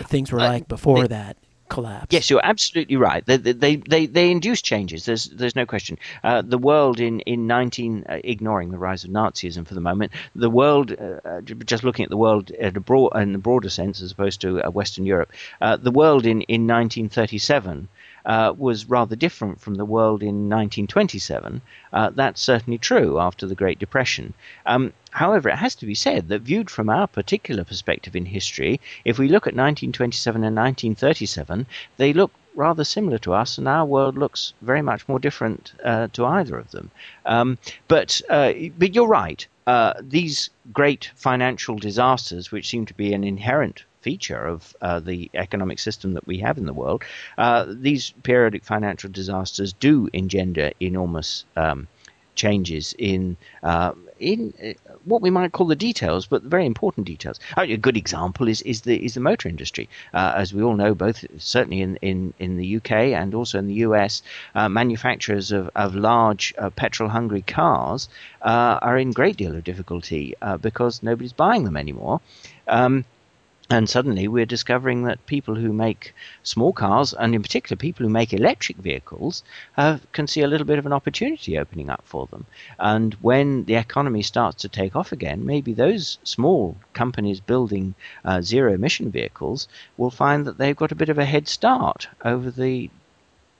things 0.06 0.32
were 0.32 0.40
like 0.40 0.68
before 0.68 1.08
that 1.08 1.38
collapse. 1.70 2.08
Yes, 2.10 2.30
you're 2.30 2.44
absolutely 2.44 2.98
right. 2.98 3.26
They 3.26 3.38
they 3.38 3.76
they, 3.78 4.06
they 4.06 4.32
induce 4.32 4.62
changes. 4.62 5.06
There's 5.06 5.26
there's 5.26 5.56
no 5.56 5.66
question. 5.66 5.98
Uh, 6.24 6.42
the 6.42 6.58
world 6.58 7.00
in 7.00 7.22
in 7.22 7.48
19 7.48 8.06
uh, 8.10 8.18
ignoring 8.24 8.72
the 8.72 8.78
rise 8.78 9.04
of 9.04 9.12
Nazism 9.12 9.66
for 9.66 9.76
the 9.76 9.82
moment, 9.82 10.12
the 10.36 10.50
world 10.50 10.92
uh, 10.92 11.20
uh 11.24 11.42
just 11.42 11.84
looking 11.84 12.04
at 12.04 12.10
the 12.10 12.18
world 12.18 12.52
a 12.60 12.72
broad 12.72 13.16
in 13.16 13.34
the 13.34 13.40
broader 13.40 13.70
sense 13.70 14.02
as 14.02 14.12
opposed 14.12 14.42
to 14.42 14.62
uh, 14.62 14.70
Western 14.70 15.06
Europe, 15.06 15.32
uh, 15.62 15.78
the 15.78 15.92
world 15.92 16.26
in 16.26 16.42
in 16.42 16.68
1937 16.68 17.88
uh, 18.26 18.54
was 18.58 18.90
rather 18.90 19.16
different 19.16 19.62
from 19.62 19.76
the 19.76 19.86
world 19.86 20.22
in 20.22 20.50
1927. 20.50 21.62
Uh, 21.92 22.10
that's 22.14 22.42
certainly 22.42 22.78
true 22.78 23.20
after 23.20 23.46
the 23.46 23.56
Great 23.56 23.80
Depression. 23.80 24.34
Um, 24.66 24.94
however, 25.12 25.50
it 25.50 25.58
has 25.58 25.76
to 25.76 25.86
be 25.86 25.96
said 25.96 26.28
that 26.30 26.42
viewed 26.42 26.70
from 26.70 26.90
our 26.90 27.08
particular 27.08 27.64
perspective 27.64 28.16
in 28.16 28.26
history, 28.26 28.80
if 29.06 29.18
we 29.18 29.28
look 29.28 29.44
at 29.44 29.56
1927 29.56 30.44
and 30.44 30.56
1937, 30.56 31.66
they 31.98 32.14
look 32.14 32.32
rather 32.56 32.84
similar 32.84 33.18
to 33.20 33.34
us, 33.34 33.58
and 33.58 33.68
our 33.68 33.86
world 33.86 34.18
looks 34.18 34.54
very 34.62 34.82
much 34.82 35.08
more 35.08 35.20
different 35.20 35.74
uh, 35.84 36.08
to 36.14 36.26
either 36.26 36.58
of 36.58 36.72
them. 36.72 36.92
Um, 37.26 37.58
but 37.88 38.22
uh, 38.30 38.54
but 38.78 38.94
you're 38.94 39.08
right. 39.08 39.48
Uh, 39.66 39.94
these 40.02 40.50
great 40.74 41.12
financial 41.16 41.78
disasters, 41.78 42.52
which 42.52 42.68
seem 42.68 42.86
to 42.88 42.94
be 42.94 43.14
an 43.14 43.24
inherent 43.24 43.84
feature 44.02 44.46
of 44.46 44.76
uh, 44.82 45.00
the 45.00 45.30
economic 45.34 45.80
system 45.80 46.14
that 46.14 46.26
we 46.28 46.40
have 46.40 46.58
in 46.58 46.66
the 46.66 46.74
world, 46.74 47.04
uh, 47.38 47.66
these 47.68 48.12
periodic 48.24 48.64
financial 48.64 49.10
disasters 49.10 49.74
do 49.74 50.10
engender 50.14 50.72
enormous 50.80 51.46
um, 51.56 51.88
changes 52.36 52.96
in 52.98 53.36
uh, 53.64 53.92
in 54.20 54.54
uh, 54.64 54.74
what 55.06 55.22
we 55.22 55.30
might 55.30 55.52
call 55.52 55.68
the 55.68 55.76
details, 55.76 56.28
but 56.28 56.44
very 56.44 56.66
important 56.66 57.08
details. 57.08 57.40
a 57.58 57.78
good 57.78 57.98
example 57.98 58.48
is, 58.48 58.62
is 58.64 58.82
the 58.82 59.04
is 59.04 59.14
the 59.14 59.20
motor 59.20 59.50
industry. 59.50 59.90
Uh, 60.14 60.34
as 60.36 60.54
we 60.54 60.62
all 60.62 60.76
know, 60.76 60.94
both 60.94 61.26
certainly 61.38 61.82
in, 61.82 61.96
in, 61.98 62.34
in 62.40 62.58
the 62.58 62.78
UK 62.78 62.92
and 63.20 63.34
also 63.34 63.60
in 63.60 63.68
the 63.68 63.80
US, 63.86 64.22
uh, 64.56 64.70
manufacturers 64.70 65.52
of, 65.52 65.70
of 65.76 65.96
large 65.96 66.54
uh, 66.58 66.70
petrol-hungry 66.70 67.42
cars 67.42 68.10
uh, 68.42 68.80
are 68.82 68.98
in 68.98 69.12
great 69.12 69.38
deal 69.38 69.56
of 69.56 69.64
difficulty 69.64 70.36
uh, 70.42 70.58
because 70.58 71.04
nobody's 71.04 71.34
buying 71.34 71.64
them 71.64 71.78
anymore. 71.78 72.22
Um, 72.68 73.06
and 73.72 73.88
suddenly 73.88 74.28
we're 74.28 74.48
discovering 74.48 75.04
that 75.04 75.26
people 75.28 75.56
who 75.56 75.72
make 75.72 76.16
small 76.42 76.74
cars, 76.74 77.14
and 77.14 77.36
in 77.36 77.42
particular 77.44 77.78
people 77.78 78.04
who 78.04 78.12
make 78.12 78.34
electric 78.34 78.78
vehicles, 78.78 79.44
can 80.12 80.26
see 80.28 80.42
a 80.42 80.48
little 80.48 80.66
bit 80.66 80.80
of 80.80 80.86
an 80.88 80.94
opportunity 80.94 81.58
opening 81.58 81.90
up 81.90 82.02
for 82.04 82.26
them. 82.28 82.46
And 82.80 83.14
when 83.22 83.66
the 83.66 83.76
economy 83.76 84.24
starts 84.24 84.62
to 84.62 84.70
take 84.70 84.96
off 84.96 85.12
again, 85.12 85.46
maybe 85.46 85.74
those 85.74 86.18
small 86.24 86.78
companies 86.94 87.40
building 87.40 87.94
uh, 88.26 88.42
zero 88.42 88.74
emission 88.74 89.12
vehicles 89.12 89.68
will 89.98 90.12
find 90.12 90.46
that 90.46 90.58
they've 90.58 90.76
got 90.76 90.92
a 90.92 90.96
bit 90.96 91.10
of 91.10 91.20
a 91.20 91.26
head 91.26 91.48
start 91.48 92.08
over 92.26 92.50
the 92.50 92.90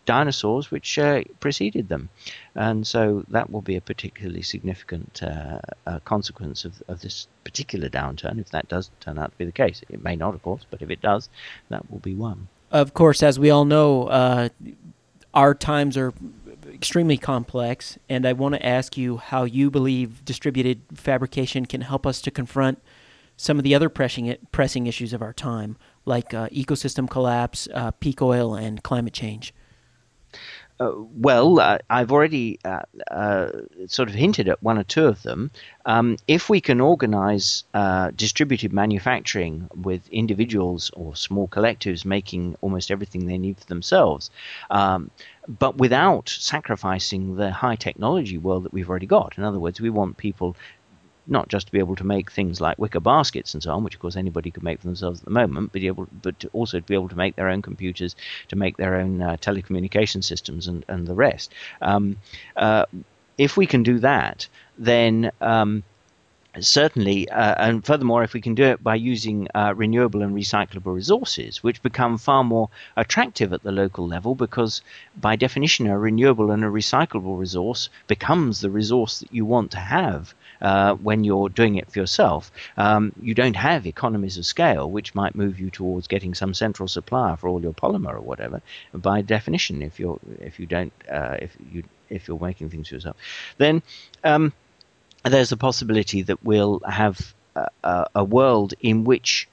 dinosaurs 0.10 0.72
which 0.72 0.98
uh, 0.98 1.22
preceded 1.40 1.88
them. 1.88 2.10
And 2.56 2.88
so 2.94 3.24
that 3.30 3.52
will 3.52 3.62
be 3.62 3.76
a 3.76 3.82
particularly 3.82 4.42
significant 4.42 5.22
uh, 5.22 5.60
uh, 5.86 6.00
consequence 6.14 6.66
of, 6.66 6.82
of 6.88 7.02
this 7.02 7.28
particular 7.44 7.90
downturn, 7.90 8.40
if 8.40 8.50
that 8.50 8.68
does 8.68 8.90
turn 9.00 9.20
out 9.20 9.32
to 9.32 9.38
be 9.38 9.46
the 9.46 9.60
case. 9.64 9.82
It 9.88 10.04
may 10.04 10.16
not, 10.16 10.34
of 10.34 10.42
course, 10.42 10.66
but 10.72 10.82
if 10.82 10.90
it 10.90 11.02
does, 11.02 11.30
that 11.70 11.90
will 11.92 12.00
be 12.00 12.16
one. 12.16 12.48
Of 12.72 12.94
course, 12.94 13.22
as 13.22 13.38
we 13.38 13.52
all 13.52 13.66
know, 13.66 14.08
uh, 14.08 14.50
our 15.34 15.54
times 15.54 15.96
are 15.96 16.12
extremely 16.74 17.18
complex, 17.18 18.00
and 18.10 18.26
I 18.26 18.34
want 18.34 18.56
to 18.56 18.66
ask 18.66 18.98
you 18.98 19.18
how 19.18 19.44
you 19.44 19.70
believe 19.70 20.26
distributed 20.26 20.82
fabrication 20.94 21.66
can 21.66 21.82
help 21.82 22.08
us 22.08 22.22
to 22.22 22.32
confront 22.32 22.80
some 23.38 23.58
of 23.58 23.64
the 23.64 23.76
other 23.76 23.90
pressing 23.90 24.36
pressing 24.52 24.88
issues 24.88 25.14
of 25.14 25.22
our 25.22 25.34
time, 25.34 25.78
like 26.06 26.34
uh, 26.34 26.50
ecosystem 26.50 27.10
collapse, 27.10 27.68
uh, 27.74 27.92
peak 27.92 28.22
oil, 28.22 28.56
and 28.56 28.84
climate 28.84 29.14
change. 29.14 29.54
Uh, 30.80 30.94
well, 30.96 31.60
uh, 31.60 31.78
I've 31.90 32.12
already 32.12 32.58
uh, 32.64 32.84
uh, 33.12 33.50
sort 33.88 34.08
of 34.08 34.16
hinted 34.16 34.48
at 34.48 34.64
one 34.64 34.78
or 34.78 34.86
two 34.86 35.06
of 35.08 35.22
them. 35.24 35.52
Um, 35.86 36.18
if 36.26 36.50
we 36.50 36.62
can 36.62 36.80
organize 36.80 37.66
uh, 37.74 38.12
distributed 38.16 38.72
manufacturing 38.72 39.68
with 39.76 40.08
individuals 40.10 40.90
or 40.92 41.18
small 41.18 41.50
collectives 41.50 42.06
making 42.06 42.56
almost 42.62 42.92
everything 42.92 43.26
they 43.26 43.38
need 43.38 43.58
for 43.58 43.66
themselves, 43.66 44.32
um, 44.72 45.12
but 45.50 45.78
without 45.78 46.30
sacrificing 46.30 47.36
the 47.36 47.52
high 47.52 47.76
technology 47.76 48.38
world 48.38 48.64
that 48.64 48.72
we've 48.72 48.90
already 48.90 49.08
got. 49.08 49.38
In 49.38 49.44
other 49.44 49.60
words, 49.60 49.82
we 49.82 49.90
want 49.90 50.16
people 50.16 50.56
not 51.30 51.48
just 51.48 51.68
to 51.68 51.72
be 51.72 51.80
able 51.80 51.96
to 51.96 52.04
make 52.04 52.32
things 52.32 52.60
like 52.60 52.78
wicker 52.80 53.00
baskets 53.00 53.54
and 53.54 53.64
so 53.64 53.72
on, 53.72 53.84
which 53.84 53.96
of 53.96 54.02
course 54.02 54.16
anybody 54.16 54.52
could 54.52 54.64
make 54.64 54.80
for 54.80 54.88
themselves 54.88 55.20
at 55.20 55.26
the 55.26 55.32
moment, 55.32 55.72
but 55.72 55.84
able, 55.84 56.08
but 56.22 56.40
to 56.40 56.50
also 56.54 56.80
to 56.80 56.86
be 56.86 56.94
able 56.94 57.10
to 57.10 57.18
make 57.18 57.36
their 57.36 57.50
own 57.50 57.62
computers, 57.62 58.16
to 58.48 58.56
make 58.56 58.78
their 58.78 58.96
own 58.96 59.22
uh, 59.22 59.38
telecommunication 59.38 60.24
systems 60.24 60.68
and 60.68 60.86
and 60.88 61.08
the 61.08 61.14
rest. 61.14 61.54
Um, 61.82 62.18
uh, 62.56 62.86
if 63.38 63.56
we 63.56 63.66
can 63.66 63.84
do 63.84 64.00
that, 64.00 64.48
then 64.78 65.32
um, 65.40 65.84
certainly, 66.60 67.30
uh, 67.30 67.56
and 67.58 67.86
furthermore, 67.86 68.24
if 68.24 68.34
we 68.34 68.42
can 68.42 68.56
do 68.56 68.64
it 68.64 68.84
by 68.84 68.96
using 68.96 69.48
uh, 69.56 69.74
renewable 69.76 70.22
and 70.22 70.36
recyclable 70.36 70.94
resources, 70.94 71.64
which 71.64 71.82
become 71.82 72.18
far 72.18 72.44
more 72.44 72.70
attractive 72.98 73.54
at 73.54 73.64
the 73.64 73.72
local 73.72 74.08
level, 74.08 74.36
because 74.36 74.82
by 75.16 75.36
definition, 75.36 75.88
a 75.88 75.98
renewable 75.98 76.52
and 76.52 76.64
a 76.64 76.68
recyclable 76.68 77.40
resource 77.40 77.90
becomes 78.08 78.62
the 78.62 78.70
resource 78.70 79.20
that 79.20 79.34
you 79.34 79.46
want 79.46 79.72
to 79.72 79.80
have 79.80 80.34
uh, 80.62 80.94
when 80.96 81.24
you're 81.24 81.50
doing 81.50 81.76
it 81.76 81.92
for 81.92 82.00
yourself. 82.00 82.52
Um, 82.78 83.14
you 83.22 83.34
don't 83.34 83.56
have 83.56 83.86
economies 83.86 84.38
of 84.38 84.46
scale, 84.46 84.90
which 84.90 85.16
might 85.16 85.36
move 85.36 85.60
you 85.60 85.70
towards 85.70 86.08
getting 86.08 86.34
some 86.36 86.54
central 86.54 86.88
supplier 86.88 87.36
for 87.36 87.48
all 87.48 87.62
your 87.62 87.74
polymer 87.74 88.14
or 88.14 88.22
whatever. 88.22 88.62
By 88.94 89.22
definition, 89.22 89.82
if 89.82 90.00
you're 90.00 90.20
if 90.40 90.60
you 90.60 90.66
don't 90.66 90.94
uh, 91.10 91.38
if 91.40 91.56
you 91.72 91.84
if 92.10 92.28
you're 92.28 92.40
making 92.40 92.70
things 92.70 92.90
for 92.90 92.96
yourself, 92.96 93.18
then 93.58 93.82
um, 94.24 94.54
there's 95.24 95.52
a 95.52 95.58
possibility 95.58 96.22
that 96.24 96.44
we'll 96.44 96.80
have 96.80 97.34
a, 97.84 98.08
a 98.16 98.24
world 98.24 98.74
in 98.82 99.04
which 99.04 99.48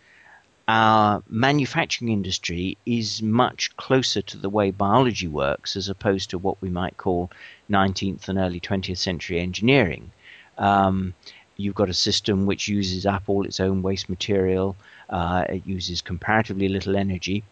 our 0.68 1.22
manufacturing 1.28 2.10
industry 2.10 2.76
is 2.84 3.22
much 3.22 3.76
closer 3.76 4.20
to 4.20 4.36
the 4.36 4.48
way 4.48 4.70
biology 4.70 5.28
works 5.28 5.76
as 5.76 5.88
opposed 5.88 6.30
to 6.30 6.38
what 6.38 6.60
we 6.60 6.68
might 6.68 6.96
call 6.96 7.30
19th 7.70 8.28
and 8.28 8.38
early 8.38 8.58
20th 8.58 8.98
century 8.98 9.38
engineering. 9.38 10.10
Um, 10.58 11.14
you've 11.56 11.74
got 11.74 11.88
a 11.88 11.94
system 11.94 12.46
which 12.46 12.68
uses 12.68 13.06
up 13.06 13.24
all 13.26 13.46
its 13.46 13.60
own 13.60 13.82
waste 13.82 14.08
material, 14.08 14.76
uh, 15.08 15.44
it 15.48 15.66
uses 15.66 16.02
comparatively 16.02 16.68
little 16.68 16.96
energy, 16.96 17.44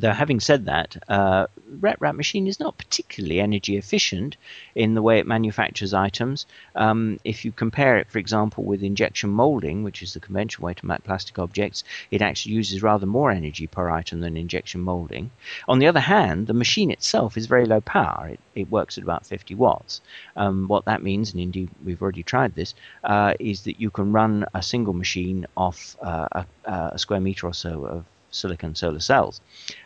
Though, 0.00 0.12
having 0.12 0.38
said 0.38 0.66
that, 0.66 0.96
uh, 1.08 1.48
RepRap 1.80 2.14
Machine 2.14 2.46
is 2.46 2.60
not 2.60 2.78
particularly 2.78 3.40
energy 3.40 3.76
efficient 3.76 4.36
in 4.76 4.94
the 4.94 5.02
way 5.02 5.18
it 5.18 5.26
manufactures 5.26 5.92
items. 5.92 6.46
Um, 6.76 7.18
if 7.24 7.44
you 7.44 7.50
compare 7.50 7.96
it, 7.96 8.08
for 8.08 8.20
example, 8.20 8.62
with 8.62 8.84
injection 8.84 9.30
molding, 9.30 9.82
which 9.82 10.00
is 10.00 10.14
the 10.14 10.20
conventional 10.20 10.66
way 10.66 10.74
to 10.74 10.86
make 10.86 11.02
plastic 11.02 11.40
objects, 11.40 11.82
it 12.12 12.22
actually 12.22 12.52
uses 12.52 12.80
rather 12.80 13.06
more 13.06 13.32
energy 13.32 13.66
per 13.66 13.90
item 13.90 14.20
than 14.20 14.36
injection 14.36 14.82
molding. 14.82 15.32
On 15.66 15.80
the 15.80 15.88
other 15.88 16.00
hand, 16.00 16.46
the 16.46 16.54
machine 16.54 16.92
itself 16.92 17.36
is 17.36 17.46
very 17.46 17.66
low 17.66 17.80
power. 17.80 18.28
It, 18.28 18.40
it 18.54 18.70
works 18.70 18.98
at 18.98 19.04
about 19.04 19.26
50 19.26 19.56
watts. 19.56 20.00
Um, 20.36 20.68
what 20.68 20.84
that 20.84 21.02
means, 21.02 21.32
and 21.32 21.40
indeed 21.40 21.70
we've 21.84 22.00
already 22.00 22.22
tried 22.22 22.54
this, 22.54 22.72
uh, 23.02 23.34
is 23.40 23.62
that 23.62 23.80
you 23.80 23.90
can 23.90 24.12
run 24.12 24.44
a 24.54 24.62
single 24.62 24.94
machine 24.94 25.44
off 25.56 25.96
uh, 26.00 26.28
a, 26.30 26.46
a 26.94 26.98
square 26.98 27.20
meter 27.20 27.48
or 27.48 27.54
so 27.54 27.84
of 27.84 28.04
silicon 28.30 28.74
solar 28.74 29.00
cells. 29.00 29.40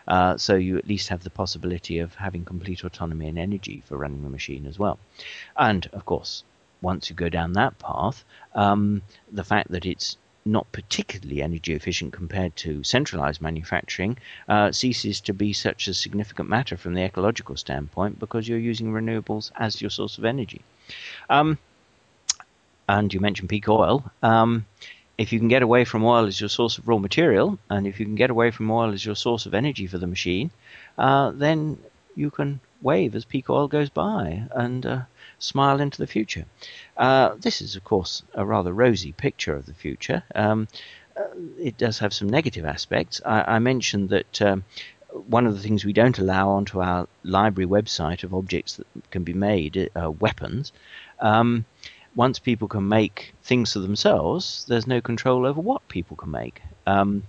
Uh, 0.06 0.36
so 0.36 0.54
you 0.54 0.76
at 0.76 0.86
least 0.86 1.08
have 1.08 1.22
the 1.22 1.30
possibility 1.30 1.98
of 1.98 2.14
having 2.14 2.44
complete 2.44 2.84
autonomy 2.84 3.28
and 3.28 3.38
energy 3.38 3.82
for 3.86 3.96
running 3.96 4.22
the 4.22 4.30
machine 4.30 4.66
as 4.66 4.78
well. 4.78 4.98
And 5.56 5.88
of 5.92 6.04
course, 6.04 6.44
once 6.80 7.08
you 7.08 7.16
go 7.16 7.28
down 7.28 7.52
that 7.52 7.78
path, 7.78 8.24
um, 8.54 9.02
the 9.30 9.44
fact 9.44 9.70
that 9.70 9.86
it's 9.86 10.16
not 10.44 10.70
particularly 10.72 11.40
energy 11.40 11.72
efficient 11.72 12.12
compared 12.12 12.54
to 12.56 12.82
centralized 12.82 13.40
manufacturing 13.40 14.18
uh, 14.48 14.72
ceases 14.72 15.20
to 15.20 15.32
be 15.32 15.52
such 15.52 15.86
a 15.86 15.94
significant 15.94 16.48
matter 16.48 16.76
from 16.76 16.94
the 16.94 17.02
ecological 17.02 17.56
standpoint 17.56 18.18
because 18.18 18.48
you're 18.48 18.58
using 18.58 18.92
renewables 18.92 19.52
as 19.56 19.80
your 19.80 19.90
source 19.90 20.18
of 20.18 20.24
energy. 20.24 20.60
Um, 21.30 21.58
and 22.88 23.14
you 23.14 23.20
mentioned 23.20 23.48
peak 23.48 23.68
oil. 23.68 24.04
Um, 24.22 24.66
if 25.18 25.32
you 25.32 25.38
can 25.38 25.48
get 25.48 25.62
away 25.62 25.84
from 25.84 26.04
oil 26.04 26.26
as 26.26 26.40
your 26.40 26.48
source 26.48 26.78
of 26.78 26.88
raw 26.88 26.98
material, 26.98 27.58
and 27.70 27.86
if 27.86 28.00
you 28.00 28.06
can 28.06 28.14
get 28.14 28.30
away 28.30 28.50
from 28.50 28.70
oil 28.70 28.92
as 28.92 29.04
your 29.04 29.14
source 29.14 29.46
of 29.46 29.54
energy 29.54 29.86
for 29.86 29.98
the 29.98 30.06
machine, 30.06 30.50
uh, 30.98 31.30
then 31.32 31.78
you 32.14 32.30
can 32.30 32.60
wave 32.80 33.14
as 33.14 33.24
peak 33.24 33.48
oil 33.48 33.68
goes 33.68 33.90
by 33.90 34.44
and 34.50 34.84
uh, 34.86 35.00
smile 35.38 35.80
into 35.80 35.98
the 35.98 36.06
future. 36.06 36.44
Uh, 36.96 37.34
this 37.38 37.60
is, 37.60 37.76
of 37.76 37.84
course, 37.84 38.22
a 38.34 38.44
rather 38.44 38.72
rosy 38.72 39.12
picture 39.12 39.54
of 39.54 39.66
the 39.66 39.74
future. 39.74 40.22
Um, 40.34 40.68
uh, 41.16 41.24
it 41.58 41.76
does 41.76 41.98
have 41.98 42.12
some 42.12 42.28
negative 42.28 42.64
aspects. 42.64 43.20
I, 43.24 43.56
I 43.56 43.58
mentioned 43.58 44.08
that. 44.10 44.42
Um, 44.42 44.64
one 45.28 45.46
of 45.46 45.54
the 45.54 45.60
things 45.60 45.84
we 45.84 45.92
don't 45.92 46.18
allow 46.18 46.48
onto 46.48 46.80
our 46.80 47.06
library 47.22 47.68
website 47.68 48.24
of 48.24 48.32
objects 48.32 48.76
that 48.76 48.86
can 49.10 49.24
be 49.24 49.34
made, 49.34 49.90
uh, 49.94 50.10
weapons, 50.10 50.72
um, 51.20 51.66
once 52.14 52.38
people 52.38 52.68
can 52.68 52.88
make 52.88 53.34
things 53.42 53.72
for 53.72 53.78
themselves, 53.78 54.64
there's 54.68 54.86
no 54.86 55.00
control 55.00 55.46
over 55.46 55.60
what 55.60 55.86
people 55.88 56.16
can 56.16 56.30
make. 56.30 56.60
Um, 56.86 57.22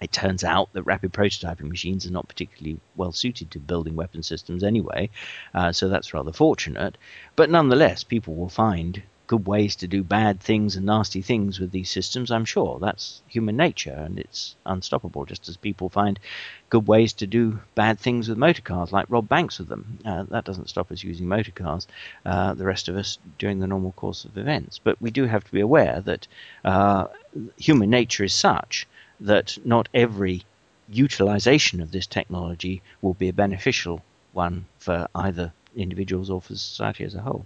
it 0.00 0.12
turns 0.12 0.44
out 0.44 0.72
that 0.72 0.82
rapid 0.82 1.12
prototyping 1.12 1.68
machines 1.68 2.06
are 2.06 2.10
not 2.10 2.28
particularly 2.28 2.78
well 2.96 3.12
suited 3.12 3.50
to 3.52 3.58
building 3.58 3.96
weapon 3.96 4.22
systems 4.22 4.62
anyway, 4.62 5.10
uh, 5.54 5.72
so 5.72 5.88
that's 5.88 6.12
rather 6.12 6.32
fortunate. 6.32 6.98
But 7.36 7.50
nonetheless, 7.50 8.04
people 8.04 8.34
will 8.34 8.48
find 8.48 9.02
good 9.34 9.48
ways 9.48 9.74
to 9.74 9.88
do 9.88 10.04
bad 10.04 10.40
things 10.40 10.76
and 10.76 10.86
nasty 10.86 11.20
things 11.20 11.58
with 11.58 11.72
these 11.72 11.90
systems, 11.90 12.30
I'm 12.30 12.44
sure. 12.44 12.78
That's 12.78 13.20
human 13.26 13.56
nature 13.56 13.90
and 14.06 14.16
it's 14.16 14.54
unstoppable, 14.64 15.24
just 15.24 15.48
as 15.48 15.56
people 15.56 15.88
find 15.88 16.20
good 16.70 16.86
ways 16.86 17.12
to 17.14 17.26
do 17.26 17.58
bad 17.74 17.98
things 17.98 18.28
with 18.28 18.38
motor 18.38 18.62
cars, 18.62 18.92
like 18.92 19.06
rob 19.08 19.28
banks 19.28 19.58
with 19.58 19.68
them. 19.68 19.98
Uh, 20.04 20.22
that 20.34 20.44
doesn't 20.44 20.68
stop 20.68 20.92
us 20.92 21.02
using 21.02 21.26
motor 21.26 21.50
cars, 21.50 21.88
uh, 22.24 22.54
the 22.54 22.64
rest 22.64 22.88
of 22.88 22.94
us 22.94 23.18
during 23.40 23.58
the 23.58 23.66
normal 23.66 23.90
course 23.92 24.24
of 24.24 24.38
events. 24.38 24.78
But 24.78 25.02
we 25.02 25.10
do 25.10 25.24
have 25.24 25.42
to 25.42 25.52
be 25.52 25.60
aware 25.60 26.00
that 26.02 26.28
uh, 26.64 27.06
human 27.56 27.90
nature 27.90 28.22
is 28.22 28.34
such 28.34 28.86
that 29.18 29.58
not 29.64 29.88
every 29.92 30.44
utilization 30.88 31.80
of 31.80 31.90
this 31.90 32.06
technology 32.06 32.82
will 33.02 33.14
be 33.14 33.28
a 33.28 33.32
beneficial 33.32 34.00
one 34.32 34.66
for 34.78 35.08
either 35.12 35.52
individuals 35.74 36.30
or 36.30 36.40
for 36.40 36.54
society 36.54 37.02
as 37.02 37.16
a 37.16 37.22
whole. 37.22 37.44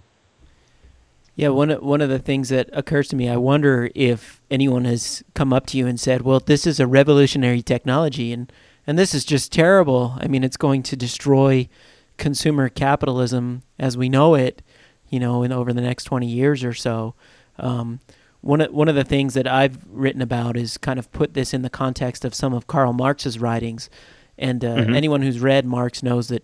Yeah, 1.39 1.49
one 1.49 1.69
one 1.69 2.01
of 2.01 2.09
the 2.09 2.19
things 2.19 2.49
that 2.49 2.69
occurs 2.73 3.07
to 3.07 3.15
me, 3.15 3.29
I 3.29 3.37
wonder 3.37 3.89
if 3.95 4.41
anyone 4.51 4.83
has 4.83 5.23
come 5.35 5.53
up 5.53 5.67
to 5.67 5.77
you 5.77 5.87
and 5.87 5.97
said, 5.97 6.23
"Well, 6.23 6.41
this 6.41 6.67
is 6.67 6.81
a 6.81 6.85
revolutionary 6.85 7.61
technology, 7.61 8.33
and 8.33 8.51
and 8.85 8.99
this 8.99 9.13
is 9.13 9.23
just 9.23 9.49
terrible. 9.49 10.17
I 10.19 10.27
mean, 10.27 10.43
it's 10.43 10.57
going 10.57 10.83
to 10.83 10.97
destroy 10.97 11.69
consumer 12.17 12.67
capitalism 12.67 13.63
as 13.79 13.95
we 13.95 14.09
know 14.09 14.35
it, 14.35 14.61
you 15.07 15.17
know, 15.17 15.41
in 15.41 15.53
over 15.53 15.71
the 15.71 15.79
next 15.79 16.03
twenty 16.03 16.27
years 16.27 16.61
or 16.61 16.73
so." 16.73 17.15
Um, 17.57 18.01
one 18.41 18.59
of, 18.59 18.73
one 18.73 18.89
of 18.89 18.95
the 18.95 19.05
things 19.05 19.33
that 19.35 19.47
I've 19.47 19.77
written 19.89 20.21
about 20.21 20.57
is 20.57 20.77
kind 20.77 20.99
of 20.99 21.09
put 21.13 21.35
this 21.35 21.53
in 21.53 21.61
the 21.61 21.69
context 21.69 22.25
of 22.25 22.35
some 22.35 22.53
of 22.53 22.67
Karl 22.67 22.91
Marx's 22.91 23.39
writings, 23.39 23.89
and 24.37 24.65
uh, 24.65 24.75
mm-hmm. 24.75 24.93
anyone 24.93 25.21
who's 25.21 25.39
read 25.39 25.65
Marx 25.65 26.03
knows 26.03 26.27
that 26.27 26.43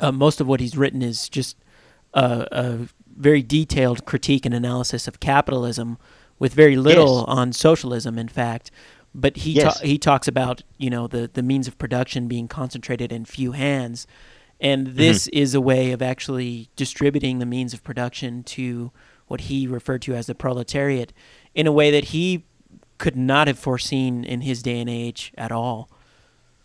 uh, 0.00 0.12
most 0.12 0.38
of 0.38 0.46
what 0.46 0.60
he's 0.60 0.76
written 0.76 1.00
is 1.00 1.30
just 1.30 1.56
a, 2.12 2.46
a 2.52 2.88
very 3.16 3.42
detailed 3.42 4.04
critique 4.04 4.46
and 4.46 4.54
analysis 4.54 5.08
of 5.08 5.20
capitalism 5.20 5.98
with 6.38 6.52
very 6.52 6.76
little 6.76 7.18
yes. 7.18 7.24
on 7.28 7.52
socialism 7.52 8.18
in 8.18 8.28
fact 8.28 8.70
but 9.14 9.38
he 9.38 9.52
yes. 9.52 9.78
ta- 9.78 9.86
he 9.86 9.98
talks 9.98 10.28
about 10.28 10.62
you 10.78 10.90
know 10.90 11.06
the 11.06 11.30
the 11.32 11.42
means 11.42 11.66
of 11.66 11.78
production 11.78 12.28
being 12.28 12.46
concentrated 12.46 13.10
in 13.10 13.24
few 13.24 13.52
hands 13.52 14.06
and 14.60 14.86
mm-hmm. 14.86 14.96
this 14.96 15.26
mm-hmm. 15.26 15.38
is 15.38 15.54
a 15.54 15.60
way 15.60 15.92
of 15.92 16.02
actually 16.02 16.68
distributing 16.76 17.38
the 17.38 17.46
means 17.46 17.72
of 17.72 17.82
production 17.82 18.42
to 18.42 18.92
what 19.26 19.42
he 19.42 19.66
referred 19.66 20.02
to 20.02 20.14
as 20.14 20.26
the 20.26 20.34
proletariat 20.34 21.12
in 21.54 21.66
a 21.66 21.72
way 21.72 21.90
that 21.90 22.06
he 22.06 22.44
could 22.98 23.16
not 23.16 23.46
have 23.46 23.58
foreseen 23.58 24.24
in 24.24 24.42
his 24.42 24.62
day 24.62 24.80
and 24.80 24.90
age 24.90 25.32
at 25.36 25.50
all 25.50 25.88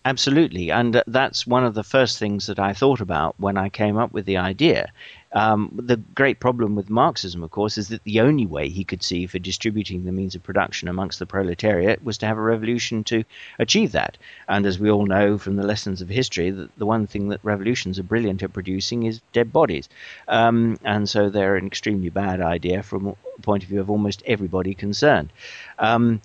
Absolutely, 0.04 0.72
and 0.72 1.04
that's 1.06 1.46
one 1.46 1.64
of 1.64 1.76
the 1.76 1.84
first 1.84 2.18
things 2.18 2.48
that 2.48 2.58
I 2.58 2.74
thought 2.74 3.02
about 3.02 3.36
when 3.38 3.56
I 3.56 3.70
came 3.70 3.98
up 3.98 4.12
with 4.12 4.26
the 4.26 4.38
idea. 4.38 4.92
Um, 5.34 5.72
the 5.82 5.98
great 5.98 6.40
problem 6.40 6.76
with 6.76 6.90
Marxism, 6.90 7.44
of 7.44 7.52
course, 7.52 7.78
is 7.78 7.88
that 7.90 8.04
the 8.04 8.20
only 8.20 8.46
way 8.46 8.70
he 8.70 8.84
could 8.84 9.02
see 9.02 9.28
for 9.28 9.40
distributing 9.40 10.04
the 10.04 10.12
means 10.12 10.36
of 10.36 10.44
production 10.44 10.88
amongst 10.88 11.20
the 11.20 11.26
proletariat 11.26 12.04
was 12.04 12.18
to 12.20 12.26
have 12.26 12.38
a 12.38 12.42
revolution 12.42 13.04
to 13.06 13.24
achieve 13.58 13.94
that. 13.94 14.18
And 14.48 14.66
as 14.66 14.80
we 14.80 14.92
all 14.92 15.06
know 15.06 15.38
from 15.38 15.56
the 15.56 15.66
lessons 15.66 16.02
of 16.02 16.10
history, 16.10 16.52
that 16.52 16.76
the 16.78 16.86
one 16.86 17.08
thing 17.08 17.30
that 17.30 17.40
revolutions 17.44 17.98
are 17.98 18.04
brilliant 18.04 18.44
at 18.44 18.54
producing 18.54 19.04
is 19.04 19.22
dead 19.32 19.54
bodies. 19.54 19.88
Um, 20.28 20.78
and 20.84 21.08
so 21.08 21.30
they're 21.30 21.56
an 21.56 21.68
extremely 21.68 22.10
bad 22.10 22.42
idea 22.42 22.84
from 22.84 23.08
a 23.08 23.42
point 23.42 23.64
of 23.64 23.70
view 23.70 23.80
of 23.80 23.90
almost 23.90 24.24
everybody 24.26 24.74
concerned. 24.74 25.32
Um, 25.80 26.22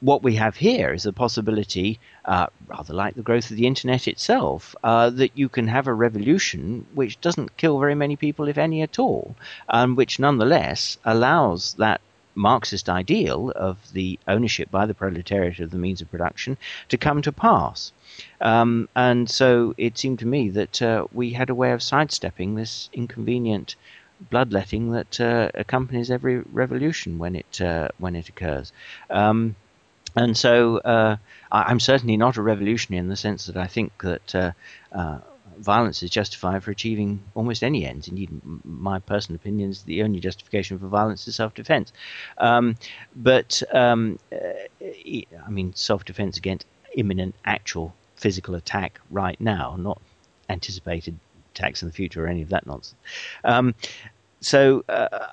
what 0.00 0.22
we 0.22 0.34
have 0.34 0.54
here 0.54 0.92
is 0.92 1.06
a 1.06 1.12
possibility, 1.12 1.98
uh, 2.24 2.46
rather 2.68 2.94
like 2.94 3.14
the 3.14 3.22
growth 3.22 3.50
of 3.50 3.56
the 3.56 3.66
internet 3.66 4.08
itself, 4.08 4.74
uh, 4.82 5.10
that 5.10 5.36
you 5.36 5.48
can 5.48 5.68
have 5.68 5.86
a 5.86 5.94
revolution 5.94 6.86
which 6.94 7.20
doesn't 7.20 7.56
kill 7.56 7.78
very 7.78 7.94
many 7.94 8.16
people, 8.16 8.48
if 8.48 8.58
any 8.58 8.82
at 8.82 8.98
all, 8.98 9.34
and 9.68 9.96
which 9.96 10.18
nonetheless 10.18 10.98
allows 11.04 11.74
that 11.74 12.00
Marxist 12.36 12.88
ideal 12.88 13.52
of 13.54 13.92
the 13.92 14.18
ownership 14.26 14.70
by 14.70 14.86
the 14.86 14.94
proletariat 14.94 15.60
of 15.60 15.70
the 15.70 15.78
means 15.78 16.00
of 16.00 16.10
production 16.10 16.56
to 16.88 16.96
come 16.96 17.22
to 17.22 17.30
pass. 17.30 17.92
Um, 18.40 18.88
and 18.96 19.30
so 19.30 19.74
it 19.76 19.98
seemed 19.98 20.18
to 20.20 20.26
me 20.26 20.50
that 20.50 20.82
uh, 20.82 21.06
we 21.12 21.32
had 21.32 21.50
a 21.50 21.54
way 21.54 21.72
of 21.72 21.82
sidestepping 21.82 22.54
this 22.54 22.88
inconvenient 22.92 23.76
bloodletting 24.30 24.90
that 24.92 25.20
uh, 25.20 25.50
accompanies 25.54 26.10
every 26.10 26.38
revolution 26.52 27.18
when 27.18 27.36
it 27.36 27.60
uh, 27.60 27.88
when 27.98 28.16
it 28.16 28.28
occurs. 28.28 28.72
Um, 29.10 29.56
and 30.16 30.36
so 30.36 30.78
uh, 30.78 31.16
I, 31.50 31.70
am 31.70 31.80
certainly 31.80 32.16
not 32.16 32.36
a 32.36 32.42
revolutionary 32.42 33.00
in 33.00 33.08
the 33.08 33.16
sense 33.16 33.46
that 33.46 33.56
I 33.56 33.66
think 33.66 33.92
that 34.02 34.34
uh, 34.34 34.52
uh, 34.92 35.18
violence 35.58 36.02
is 36.02 36.10
justified 36.10 36.62
for 36.62 36.70
achieving 36.70 37.22
almost 37.34 37.62
any 37.62 37.86
ends. 37.86 38.08
Indeed, 38.08 38.30
my 38.64 38.98
personal 38.98 39.36
opinion 39.36 39.70
is 39.70 39.82
the 39.82 40.02
only 40.02 40.20
justification 40.20 40.78
for 40.78 40.88
violence 40.88 41.26
is 41.28 41.36
self-defense. 41.36 41.92
Um, 42.38 42.76
but 43.14 43.62
um, 43.72 44.18
uh, 44.32 44.86
I 45.46 45.50
mean, 45.50 45.74
self-defense 45.74 46.36
against 46.36 46.66
imminent, 46.94 47.34
actual 47.44 47.94
physical 48.16 48.54
attack 48.54 49.00
right 49.10 49.40
now, 49.40 49.76
not 49.78 50.00
anticipated 50.48 51.18
attacks 51.54 51.82
in 51.82 51.88
the 51.88 51.94
future 51.94 52.24
or 52.24 52.28
any 52.28 52.42
of 52.42 52.48
that 52.50 52.66
nonsense. 52.66 52.94
Um, 53.44 53.74
so 54.40 54.84
uh, 54.88 55.28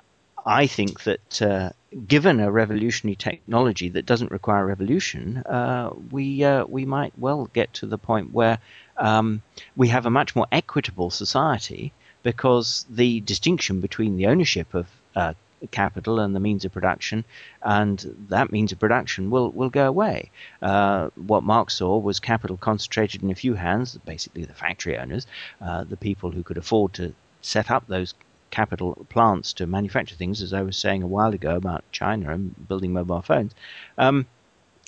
I 0.46 0.68
think 0.68 1.04
that 1.04 1.42
uh, 1.42 1.70
given 2.08 2.40
a 2.40 2.52
revolutionary 2.52 3.16
technology 3.16 3.90
that 3.90 4.06
doesn't 4.06 4.32
require 4.32 4.66
revolution, 4.66 5.38
uh, 5.38 5.92
we 6.10 6.44
uh, 6.44 6.66
we 6.66 6.86
might 6.86 7.14
well 7.18 7.50
get 7.54 7.74
to 7.76 7.86
the 7.86 7.98
point 7.98 8.34
where 8.34 8.60
um, 8.98 9.42
we 9.76 9.90
have 9.90 10.06
a 10.06 10.10
much 10.10 10.36
more 10.36 10.48
equitable 10.52 11.10
society 11.10 11.94
because 12.24 12.86
the 12.90 13.20
distinction 13.22 13.82
between 13.82 14.16
the 14.16 14.28
ownership 14.28 14.74
of 14.74 14.88
uh, 15.16 15.34
capital 15.70 16.20
and 16.20 16.36
the 16.36 16.40
means 16.40 16.66
of 16.66 16.72
production, 16.72 17.24
and 17.62 18.26
that 18.30 18.52
means 18.52 18.72
of 18.72 18.80
production 18.80 19.30
will, 19.30 19.52
will 19.52 19.70
go 19.70 19.88
away. 19.88 20.32
Uh, 20.62 21.10
what 21.16 21.44
Marx 21.44 21.76
saw 21.76 21.98
was 21.98 22.20
capital 22.20 22.58
concentrated 22.58 23.22
in 23.22 23.32
a 23.32 23.36
few 23.36 23.54
hands, 23.54 23.98
basically 24.06 24.46
the 24.46 24.54
factory 24.54 24.98
owners, 24.98 25.28
uh, 25.62 25.84
the 25.84 25.98
people 25.98 26.32
who 26.32 26.44
could 26.44 26.58
afford 26.58 26.94
to 26.94 27.14
set 27.42 27.70
up 27.70 27.86
those 27.88 28.14
capital 28.52 29.06
plants 29.10 29.54
to 29.54 29.66
manufacture 29.66 30.16
things, 30.16 30.42
as 30.42 30.54
I 30.54 30.62
was 30.62 30.78
saying 30.78 31.04
a 31.04 31.08
while 31.08 31.34
ago 31.34 31.56
about 31.56 31.84
China 31.92 32.32
and 32.32 32.68
building 32.68 32.94
mobile 32.94 33.22
phones. 33.22 33.54
Um, 33.98 34.28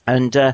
and 0.06 0.36
uh, 0.36 0.54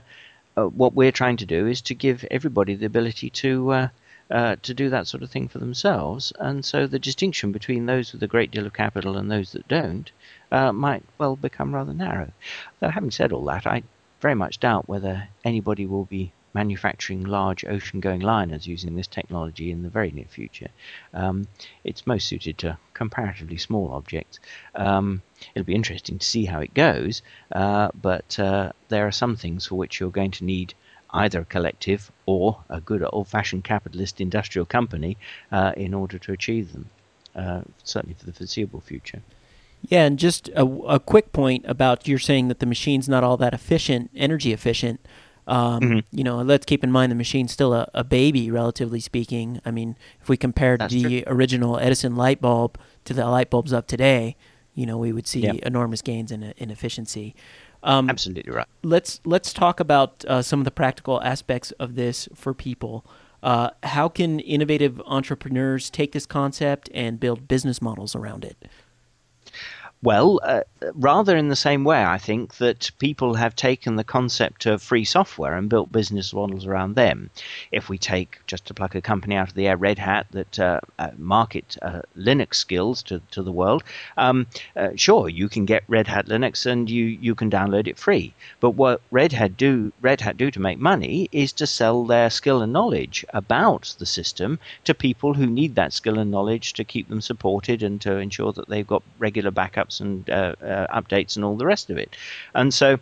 uh, 0.55 0.67
what 0.67 0.93
we're 0.93 1.11
trying 1.11 1.37
to 1.37 1.45
do 1.45 1.67
is 1.67 1.81
to 1.81 1.95
give 1.95 2.25
everybody 2.31 2.75
the 2.75 2.85
ability 2.85 3.29
to 3.29 3.71
uh, 3.71 3.87
uh, 4.29 4.55
to 4.61 4.73
do 4.75 4.89
that 4.91 5.07
sort 5.07 5.23
of 5.23 5.31
thing 5.31 5.47
for 5.47 5.57
themselves. 5.57 6.31
And 6.39 6.63
so 6.63 6.85
the 6.85 6.99
distinction 6.99 7.51
between 7.51 7.87
those 7.87 8.13
with 8.13 8.21
a 8.21 8.27
great 8.27 8.51
deal 8.51 8.67
of 8.67 8.73
capital 8.73 9.17
and 9.17 9.31
those 9.31 9.53
that 9.53 9.67
don't 9.67 10.11
uh, 10.51 10.71
might 10.71 11.03
well 11.17 11.35
become 11.35 11.73
rather 11.73 11.93
narrow. 11.93 12.31
Though 12.79 12.89
having 12.89 13.11
said 13.11 13.31
all 13.31 13.45
that, 13.45 13.65
I 13.65 13.81
very 14.21 14.35
much 14.35 14.59
doubt 14.59 14.87
whether 14.87 15.27
anybody 15.43 15.87
will 15.87 16.05
be 16.05 16.31
manufacturing 16.53 17.23
large 17.23 17.63
ocean 17.65 17.99
going 17.99 18.21
liners 18.21 18.67
using 18.67 18.95
this 18.95 19.07
technology 19.07 19.71
in 19.71 19.83
the 19.83 19.89
very 19.89 20.11
near 20.11 20.25
future. 20.25 20.69
Um, 21.13 21.47
it's 21.83 22.07
most 22.07 22.27
suited 22.27 22.57
to 22.59 22.77
comparatively 22.93 23.57
small 23.57 23.91
objects. 23.91 24.39
Um, 24.75 25.21
it'll 25.53 25.65
be 25.65 25.75
interesting 25.75 26.19
to 26.19 26.25
see 26.25 26.45
how 26.45 26.59
it 26.59 26.73
goes, 26.73 27.21
uh, 27.51 27.89
but 28.01 28.39
uh, 28.39 28.71
there 28.89 29.07
are 29.07 29.11
some 29.11 29.35
things 29.35 29.67
for 29.67 29.75
which 29.75 29.99
you're 29.99 30.09
going 30.09 30.31
to 30.31 30.43
need 30.43 30.73
either 31.11 31.41
a 31.41 31.45
collective 31.45 32.11
or 32.25 32.63
a 32.69 32.79
good 32.81 33.03
old 33.11 33.27
fashioned 33.27 33.63
capitalist 33.63 34.21
industrial 34.21 34.65
company 34.65 35.17
uh, 35.51 35.71
in 35.75 35.93
order 35.93 36.19
to 36.19 36.31
achieve 36.31 36.73
them, 36.73 36.89
uh, 37.35 37.61
certainly 37.83 38.15
for 38.15 38.25
the 38.25 38.33
foreseeable 38.33 38.81
future. 38.81 39.21
Yeah, 39.81 40.05
and 40.05 40.19
just 40.19 40.49
a, 40.49 40.65
a, 40.65 40.99
quick 40.99 41.31
point 41.31 41.63
about 41.65 42.07
you're 42.07 42.19
saying 42.19 42.49
that 42.49 42.59
the 42.59 42.65
machine's 42.65 43.07
not 43.07 43.23
all 43.23 43.37
that 43.37 43.53
efficient, 43.53 44.11
energy 44.13 44.51
efficient. 44.51 44.99
Um, 45.49 45.81
mm-hmm. 45.81 45.99
You 46.11 46.23
know, 46.23 46.37
let's 46.37 46.65
keep 46.65 46.83
in 46.83 46.91
mind 46.91 47.11
the 47.11 47.15
machine's 47.15 47.51
still 47.51 47.73
a, 47.73 47.89
a 47.93 48.03
baby, 48.03 48.51
relatively 48.51 48.99
speaking. 48.99 49.59
I 49.65 49.71
mean, 49.71 49.97
if 50.21 50.29
we 50.29 50.37
compared 50.37 50.79
That's 50.79 50.93
the 50.93 51.23
true. 51.23 51.23
original 51.25 51.79
Edison 51.79 52.15
light 52.15 52.39
bulb 52.39 52.77
to 53.05 53.13
the 53.13 53.25
light 53.25 53.49
bulbs 53.49 53.73
of 53.73 53.87
today, 53.87 54.37
you 54.75 54.85
know, 54.85 54.97
we 54.97 55.11
would 55.11 55.27
see 55.27 55.41
yep. 55.41 55.55
enormous 55.63 56.03
gains 56.03 56.31
in, 56.31 56.43
in 56.57 56.69
efficiency. 56.69 57.35
Um, 57.81 58.09
Absolutely 58.09 58.51
right. 58.51 58.67
Let's 58.83 59.21
let's 59.25 59.51
talk 59.51 59.79
about 59.79 60.23
uh, 60.25 60.41
some 60.41 60.59
of 60.59 60.65
the 60.65 60.71
practical 60.71 61.21
aspects 61.23 61.71
of 61.73 61.95
this 61.95 62.29
for 62.35 62.53
people. 62.53 63.05
Uh, 63.41 63.69
how 63.83 64.09
can 64.09 64.39
innovative 64.41 65.01
entrepreneurs 65.05 65.89
take 65.89 66.11
this 66.11 66.25
concept 66.25 66.89
and 66.93 67.19
build 67.19 67.47
business 67.47 67.81
models 67.81 68.15
around 68.15 68.43
it? 68.43 68.67
Well, 70.01 70.39
uh, 70.43 70.61
rather 70.93 71.35
in 71.35 71.49
the 71.49 71.57
same 71.57 71.83
way, 71.83 72.05
I 72.05 72.17
think 72.17 72.55
that 72.55 72.89
people 72.99 73.33
have 73.33 73.53
taken 73.53 73.97
the 73.97 74.05
concept 74.05 74.65
of 74.65 74.81
free 74.81 75.03
software 75.03 75.57
and 75.57 75.67
built 75.69 75.91
business 75.91 76.33
models 76.33 76.65
around 76.65 76.95
them. 76.95 77.29
If 77.73 77.89
we 77.89 77.97
take, 77.97 78.39
just 78.47 78.65
to 78.67 78.73
pluck 78.73 78.95
a 78.95 79.01
company 79.01 79.35
out 79.35 79.49
of 79.49 79.55
the 79.55 79.67
air, 79.67 79.75
Red 79.75 79.99
Hat, 79.99 80.27
that 80.31 80.57
uh, 80.57 80.79
uh, 80.99 81.09
market 81.17 81.75
uh, 81.81 82.03
Linux 82.17 82.55
skills 82.55 83.03
to, 83.03 83.21
to 83.31 83.43
the 83.43 83.51
world, 83.51 83.83
um, 84.15 84.47
uh, 84.77 84.91
sure, 84.95 85.27
you 85.27 85.49
can 85.49 85.65
get 85.65 85.83
Red 85.89 86.07
Hat 86.07 86.27
Linux 86.27 86.65
and 86.65 86.89
you, 86.89 87.03
you 87.03 87.35
can 87.35 87.51
download 87.51 87.85
it 87.85 87.97
free. 87.97 88.33
But 88.61 88.71
what 88.71 89.01
Red 89.11 89.33
Hat 89.33 89.57
do 89.57 89.91
Red 89.99 90.21
Hat 90.21 90.37
do 90.37 90.49
to 90.49 90.61
make 90.61 90.79
money 90.79 91.27
is 91.33 91.51
to 91.53 91.67
sell 91.67 92.05
their 92.05 92.29
skill 92.29 92.61
and 92.61 92.71
knowledge 92.71 93.25
about 93.33 93.93
the 93.99 94.05
system 94.05 94.59
to 94.85 94.93
people 94.93 95.33
who 95.33 95.45
need 95.45 95.75
that 95.75 95.91
skill 95.91 96.19
and 96.19 96.31
knowledge 96.31 96.71
to 96.73 96.85
keep 96.85 97.09
them 97.09 97.19
supported 97.19 97.83
and 97.83 97.99
to 97.99 98.15
ensure 98.15 98.53
that 98.53 98.69
they've 98.69 98.87
got 98.87 99.03
regular 99.17 99.51
backup 99.51 99.88
backups 99.89 100.01
and 100.01 100.29
uh, 100.29 100.55
uh, 100.61 101.01
updates 101.01 101.35
and 101.35 101.45
all 101.45 101.55
the 101.55 101.65
rest 101.65 101.89
of 101.89 101.97
it. 101.97 102.15
And 102.53 102.73
so 102.73 102.99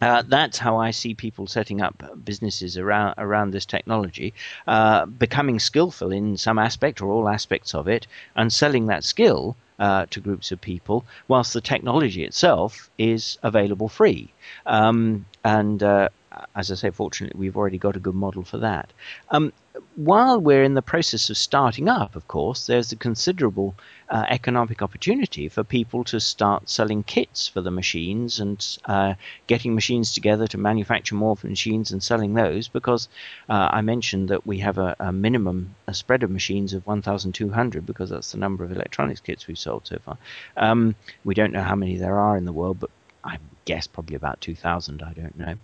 uh, 0.00 0.22
that's 0.28 0.58
how 0.58 0.76
I 0.76 0.92
see 0.92 1.14
people 1.14 1.46
setting 1.46 1.80
up 1.80 2.02
businesses 2.24 2.76
around 2.76 3.14
around 3.18 3.50
this 3.50 3.66
technology, 3.66 4.32
uh, 4.66 5.06
becoming 5.06 5.58
skillful 5.58 6.12
in 6.12 6.36
some 6.36 6.58
aspect 6.58 7.02
or 7.02 7.10
all 7.10 7.28
aspects 7.28 7.74
of 7.74 7.88
it, 7.88 8.06
and 8.36 8.52
selling 8.52 8.86
that 8.86 9.04
skill 9.04 9.56
uh, 9.80 10.06
to 10.10 10.20
groups 10.20 10.52
of 10.52 10.60
people, 10.60 11.04
whilst 11.28 11.52
the 11.52 11.60
technology 11.60 12.24
itself 12.24 12.90
is 12.98 13.38
available 13.42 13.88
free. 13.88 14.28
Um, 14.66 15.24
and 15.48 15.82
uh, 15.82 16.08
as 16.54 16.70
I 16.70 16.74
say, 16.74 16.90
fortunately, 16.90 17.38
we've 17.38 17.56
already 17.56 17.78
got 17.78 17.96
a 17.96 18.00
good 18.00 18.14
model 18.14 18.44
for 18.44 18.58
that. 18.58 18.92
Um, 19.30 19.52
while 19.96 20.38
we're 20.40 20.62
in 20.62 20.74
the 20.74 20.82
process 20.82 21.30
of 21.30 21.38
starting 21.38 21.88
up, 21.88 22.16
of 22.16 22.28
course, 22.28 22.66
there's 22.66 22.92
a 22.92 22.96
considerable 22.96 23.74
uh, 24.10 24.26
economic 24.28 24.82
opportunity 24.82 25.48
for 25.48 25.64
people 25.64 26.04
to 26.04 26.20
start 26.20 26.68
selling 26.68 27.02
kits 27.02 27.48
for 27.48 27.62
the 27.62 27.70
machines 27.70 28.40
and 28.40 28.78
uh, 28.84 29.14
getting 29.46 29.74
machines 29.74 30.12
together 30.12 30.46
to 30.48 30.58
manufacture 30.58 31.14
more 31.14 31.36
machines 31.42 31.92
and 31.92 32.02
selling 32.02 32.34
those 32.34 32.68
because 32.68 33.08
uh, 33.48 33.68
I 33.72 33.80
mentioned 33.80 34.28
that 34.28 34.46
we 34.46 34.58
have 34.58 34.76
a, 34.78 34.96
a, 35.00 35.12
minimum 35.12 35.74
a 35.86 35.94
spread 35.94 36.22
of 36.22 36.30
machines 36.30 36.74
of 36.74 36.86
1,200 36.86 37.86
because 37.86 38.10
that's 38.10 38.32
the 38.32 38.38
number 38.38 38.64
of 38.64 38.72
electronics 38.72 39.20
kits 39.20 39.46
we've 39.46 39.58
sold 39.58 39.86
so 39.86 39.98
far. 40.04 40.18
Um, 40.56 40.94
we 41.24 41.34
don't 41.34 41.52
know 41.52 41.62
how 41.62 41.76
many 41.76 41.96
there 41.96 42.18
are 42.18 42.36
in 42.36 42.44
the 42.44 42.52
world, 42.52 42.80
but 42.80 42.90
guess 43.68 43.86
probably 43.86 44.16
about 44.16 44.40
2,000. 44.40 45.02
I 45.02 45.12
don't 45.12 45.38
know. 45.38 45.54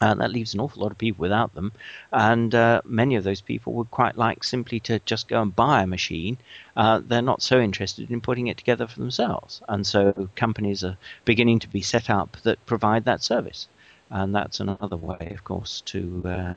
Uh, 0.00 0.14
that 0.14 0.32
leaves 0.32 0.52
an 0.52 0.60
awful 0.60 0.82
lot 0.82 0.90
of 0.90 0.98
people 0.98 1.22
without 1.22 1.54
them, 1.54 1.70
and 2.10 2.54
uh, 2.54 2.80
many 2.86 3.16
of 3.16 3.22
those 3.22 3.42
people 3.42 3.74
would 3.74 3.90
quite 3.90 4.16
like 4.16 4.42
simply 4.42 4.80
to 4.80 4.98
just 5.00 5.28
go 5.28 5.42
and 5.42 5.54
buy 5.54 5.82
a 5.82 5.86
machine. 5.86 6.38
Uh, 6.74 7.00
they're 7.06 7.20
not 7.20 7.42
so 7.42 7.60
interested 7.60 8.10
in 8.10 8.20
putting 8.20 8.46
it 8.46 8.56
together 8.56 8.86
for 8.86 8.98
themselves, 8.98 9.60
and 9.68 9.86
so 9.86 10.28
companies 10.36 10.82
are 10.82 10.96
beginning 11.26 11.58
to 11.58 11.68
be 11.68 11.82
set 11.82 12.08
up 12.08 12.38
that 12.44 12.64
provide 12.64 13.04
that 13.04 13.22
service, 13.22 13.68
and 14.08 14.34
that's 14.34 14.58
another 14.58 14.96
way, 14.96 15.32
of 15.34 15.44
course, 15.44 15.82
to 15.82 16.22
uh, 16.24 16.54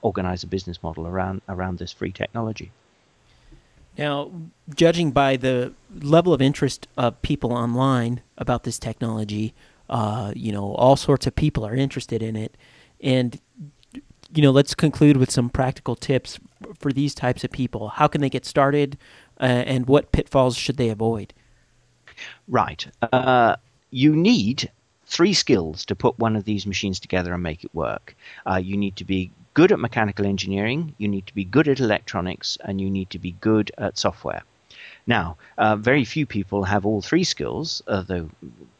organize 0.00 0.44
a 0.44 0.46
business 0.46 0.80
model 0.80 1.08
around 1.08 1.42
around 1.48 1.78
this 1.78 1.92
free 1.92 2.12
technology. 2.12 2.70
Now, 3.98 4.30
judging 4.72 5.10
by 5.10 5.36
the 5.36 5.74
level 5.92 6.32
of 6.32 6.40
interest 6.40 6.86
of 6.96 7.20
people 7.22 7.52
online 7.52 8.20
about 8.38 8.62
this 8.62 8.78
technology, 8.78 9.54
uh, 9.88 10.32
you 10.34 10.52
know, 10.52 10.74
all 10.74 10.96
sorts 10.96 11.26
of 11.26 11.34
people 11.34 11.64
are 11.66 11.74
interested 11.74 12.22
in 12.22 12.36
it. 12.36 12.56
And 13.00 13.40
you 14.34 14.42
know, 14.42 14.50
let's 14.50 14.74
conclude 14.74 15.16
with 15.16 15.30
some 15.30 15.48
practical 15.48 15.94
tips 15.94 16.38
for 16.78 16.92
these 16.92 17.14
types 17.14 17.44
of 17.44 17.50
people. 17.50 17.88
How 17.88 18.08
can 18.08 18.20
they 18.20 18.28
get 18.28 18.44
started, 18.44 18.98
uh, 19.40 19.44
and 19.44 19.86
what 19.86 20.12
pitfalls 20.12 20.56
should 20.56 20.76
they 20.76 20.88
avoid? 20.88 21.32
Right. 22.48 22.86
Uh, 23.12 23.56
you 23.90 24.16
need 24.16 24.70
three 25.06 25.32
skills 25.32 25.84
to 25.84 25.94
put 25.94 26.18
one 26.18 26.34
of 26.34 26.44
these 26.44 26.66
machines 26.66 26.98
together 26.98 27.32
and 27.32 27.42
make 27.42 27.64
it 27.64 27.74
work. 27.74 28.16
Uh, 28.50 28.56
you 28.56 28.76
need 28.76 28.96
to 28.96 29.04
be 29.04 29.30
good 29.54 29.72
at 29.72 29.78
mechanical 29.78 30.26
engineering, 30.26 30.94
you 30.98 31.08
need 31.08 31.26
to 31.26 31.34
be 31.34 31.44
good 31.44 31.68
at 31.68 31.80
electronics, 31.80 32.58
and 32.64 32.80
you 32.80 32.90
need 32.90 33.08
to 33.10 33.18
be 33.18 33.32
good 33.40 33.70
at 33.78 33.96
software. 33.96 34.42
Now, 35.06 35.36
uh, 35.56 35.76
very 35.76 36.04
few 36.04 36.26
people 36.26 36.64
have 36.64 36.84
all 36.84 37.00
three 37.00 37.24
skills, 37.24 37.82
though 37.86 38.28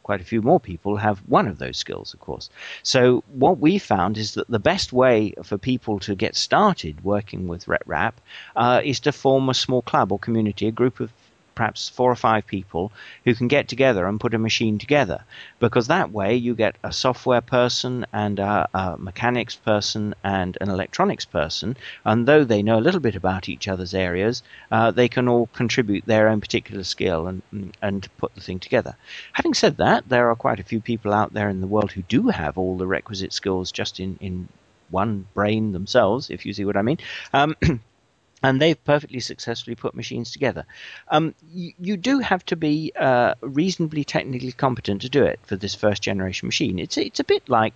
quite 0.07 0.21
a 0.21 0.31
few 0.33 0.41
more 0.41 0.59
people 0.59 0.95
have 0.95 1.19
one 1.27 1.47
of 1.49 1.57
those 1.57 1.77
skills, 1.77 2.13
of 2.13 2.21
course. 2.21 2.49
So, 2.81 3.23
what 3.33 3.59
we 3.59 3.77
found 3.77 4.17
is 4.17 4.35
that 4.35 4.47
the 4.47 4.67
best 4.71 4.93
way 4.93 5.33
for 5.43 5.57
people 5.57 5.99
to 5.99 6.15
get 6.15 6.33
started 6.35 7.03
working 7.03 7.49
with 7.49 7.65
RepRap 7.65 8.13
uh, 8.55 8.81
is 8.83 9.01
to 9.01 9.11
form 9.11 9.49
a 9.49 9.53
small 9.53 9.81
club 9.81 10.13
or 10.13 10.19
community, 10.19 10.65
a 10.67 10.71
group 10.71 11.01
of 11.01 11.11
perhaps 11.57 11.89
four 11.89 12.11
or 12.11 12.15
five 12.15 12.45
people 12.45 12.91
who 13.25 13.33
can 13.33 13.47
get 13.47 13.67
together 13.67 14.05
and 14.05 14.19
put 14.19 14.35
a 14.35 14.37
machine 14.37 14.77
together. 14.77 15.23
Because 15.59 15.87
that 15.87 16.11
way 16.11 16.35
you 16.35 16.53
get 16.53 16.75
a 16.83 16.93
software 16.93 17.41
person 17.41 18.05
and 18.13 18.37
a, 18.37 18.69
a 18.75 18.95
mechanics 18.99 19.55
person 19.55 20.13
and 20.23 20.55
an 20.61 20.69
electronics 20.69 21.25
person, 21.25 21.75
and 22.05 22.27
though 22.27 22.43
they 22.43 22.61
know 22.61 22.77
a 22.77 22.85
little 22.87 22.99
bit 22.99 23.15
about 23.15 23.49
each 23.49 23.67
other's 23.67 23.95
areas, 23.95 24.43
uh, 24.71 24.91
they 24.91 25.07
can 25.07 25.27
all 25.27 25.47
contribute 25.47 26.05
their 26.05 26.29
own 26.29 26.39
particular 26.39 26.83
skill 26.83 27.25
and, 27.25 27.41
and 27.81 28.07
put 28.17 28.35
the 28.35 28.41
thing 28.41 28.59
together. 28.59 28.95
Having 29.33 29.55
said 29.55 29.77
that, 29.77 30.07
there 30.07 30.29
are 30.29 30.35
quite 30.35 30.59
a 30.59 30.69
few 30.71 30.79
people 30.79 31.11
out 31.11 31.33
there 31.33 31.49
in 31.49 31.59
the 31.59 31.73
world 31.73 31.91
who 31.91 32.03
do 32.03 32.27
have 32.27 32.55
all 32.59 32.77
the 32.77 32.85
requisite 32.85 33.33
skills 33.33 33.71
just 33.71 33.99
in, 33.99 34.15
in 34.21 34.47
one 34.91 35.25
brain 35.33 35.71
themselves, 35.71 36.29
if 36.29 36.45
you 36.45 36.53
see 36.53 36.65
what 36.65 36.77
I 36.77 36.83
mean. 36.83 36.99
Um, 37.33 37.55
and 38.43 38.61
they've 38.61 38.83
perfectly 38.83 39.19
successfully 39.19 39.75
put 39.75 39.95
machines 39.95 40.31
together. 40.31 40.65
Um, 41.09 41.33
you, 41.51 41.73
you, 41.79 41.97
do 41.97 42.19
have 42.19 42.45
to 42.45 42.55
be 42.55 42.91
uh, 42.95 43.33
reasonably 43.41 44.03
technically 44.03 44.51
competent 44.51 45.01
to 45.01 45.09
do 45.09 45.23
it 45.23 45.39
for 45.43 45.55
this 45.55 45.73
first 45.73 46.03
generation 46.03 46.47
machine. 46.47 46.77
It's 46.79 46.97
it's 46.97 47.19
a 47.19 47.23
bit 47.23 47.49
like 47.49 47.73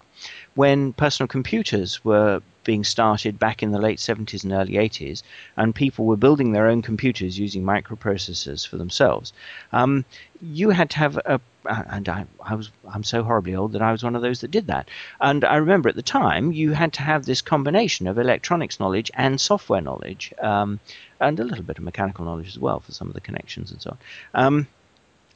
when 0.55 0.93
personal 0.93 1.27
computers 1.27 2.05
were 2.05 2.41
being 2.63 2.83
started 2.83 3.39
back 3.39 3.63
in 3.63 3.71
the 3.71 3.79
late 3.79 3.97
70s 3.97 4.43
and 4.43 4.53
early 4.53 4.73
80s, 4.73 5.23
and 5.57 5.73
people 5.73 6.05
were 6.05 6.15
building 6.15 6.51
their 6.51 6.67
own 6.67 6.83
computers 6.83 7.39
using 7.39 7.63
microprocessors 7.63 8.67
for 8.67 8.77
themselves. 8.77 9.33
Um, 9.73 10.05
you 10.41 10.69
had 10.69 10.91
to 10.91 10.97
have 10.99 11.17
a 11.25 11.41
and 11.65 12.09
I, 12.09 12.25
I 12.43 12.55
was 12.55 12.71
I'm 12.91 13.03
so 13.03 13.23
horribly 13.23 13.55
old 13.55 13.73
that 13.73 13.81
I 13.81 13.91
was 13.91 14.03
one 14.03 14.15
of 14.15 14.21
those 14.21 14.41
that 14.41 14.51
did 14.51 14.67
that. 14.67 14.89
And 15.19 15.43
I 15.43 15.55
remember 15.57 15.89
at 15.89 15.95
the 15.95 16.01
time 16.01 16.51
you 16.51 16.71
had 16.71 16.93
to 16.93 17.01
have 17.01 17.25
this 17.25 17.41
combination 17.41 18.07
of 18.07 18.17
electronics 18.17 18.79
knowledge 18.79 19.11
and 19.13 19.39
software 19.39 19.81
knowledge, 19.81 20.33
um, 20.41 20.79
and 21.19 21.39
a 21.39 21.43
little 21.43 21.63
bit 21.63 21.77
of 21.77 21.83
mechanical 21.83 22.25
knowledge 22.25 22.47
as 22.47 22.59
well 22.59 22.79
for 22.79 22.91
some 22.91 23.07
of 23.07 23.13
the 23.13 23.21
connections 23.21 23.71
and 23.71 23.81
so 23.81 23.91
on. 23.91 24.45
Um, 24.45 24.67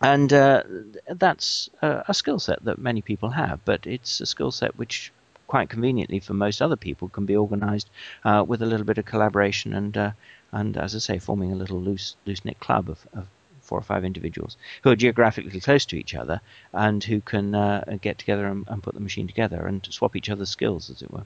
and 0.01 0.33
uh, 0.33 0.63
that's 1.07 1.69
a, 1.81 2.05
a 2.09 2.13
skill 2.13 2.39
set 2.39 2.63
that 2.65 2.77
many 2.77 3.01
people 3.01 3.29
have, 3.29 3.63
but 3.63 3.87
it's 3.87 4.19
a 4.19 4.25
skill 4.25 4.51
set 4.51 4.77
which 4.77 5.11
quite 5.47 5.69
conveniently 5.69 6.19
for 6.19 6.33
most 6.33 6.61
other 6.61 6.75
people 6.75 7.07
can 7.07 7.25
be 7.25 7.35
organized 7.35 7.89
uh, 8.23 8.43
with 8.45 8.61
a 8.61 8.65
little 8.65 8.85
bit 8.85 8.97
of 8.97 9.05
collaboration 9.05 9.73
and 9.73 9.95
uh, 9.95 10.11
and 10.51 10.77
as 10.77 10.95
I 10.95 10.99
say 10.99 11.19
forming 11.19 11.51
a 11.51 11.55
little 11.55 11.79
loose 11.79 12.15
loose 12.25 12.43
knit 12.43 12.59
club 12.59 12.89
of, 12.89 13.05
of 13.13 13.27
four 13.65 13.77
or 13.77 13.83
five 13.83 14.05
individuals 14.05 14.57
who 14.83 14.91
are 14.91 14.95
geographically 14.95 15.59
close 15.59 15.85
to 15.85 15.97
each 15.97 16.15
other 16.15 16.39
and 16.73 17.03
who 17.03 17.19
can 17.19 17.55
uh, 17.55 17.97
get 18.01 18.17
together 18.17 18.47
and, 18.47 18.65
and, 18.67 18.83
put 18.83 18.93
the 18.93 18.99
machine 18.99 19.27
together 19.27 19.65
and 19.65 19.87
swap 19.89 20.15
each 20.15 20.29
other's 20.29 20.49
skills, 20.49 20.89
as 20.89 21.01
it 21.01 21.11
were. 21.11 21.25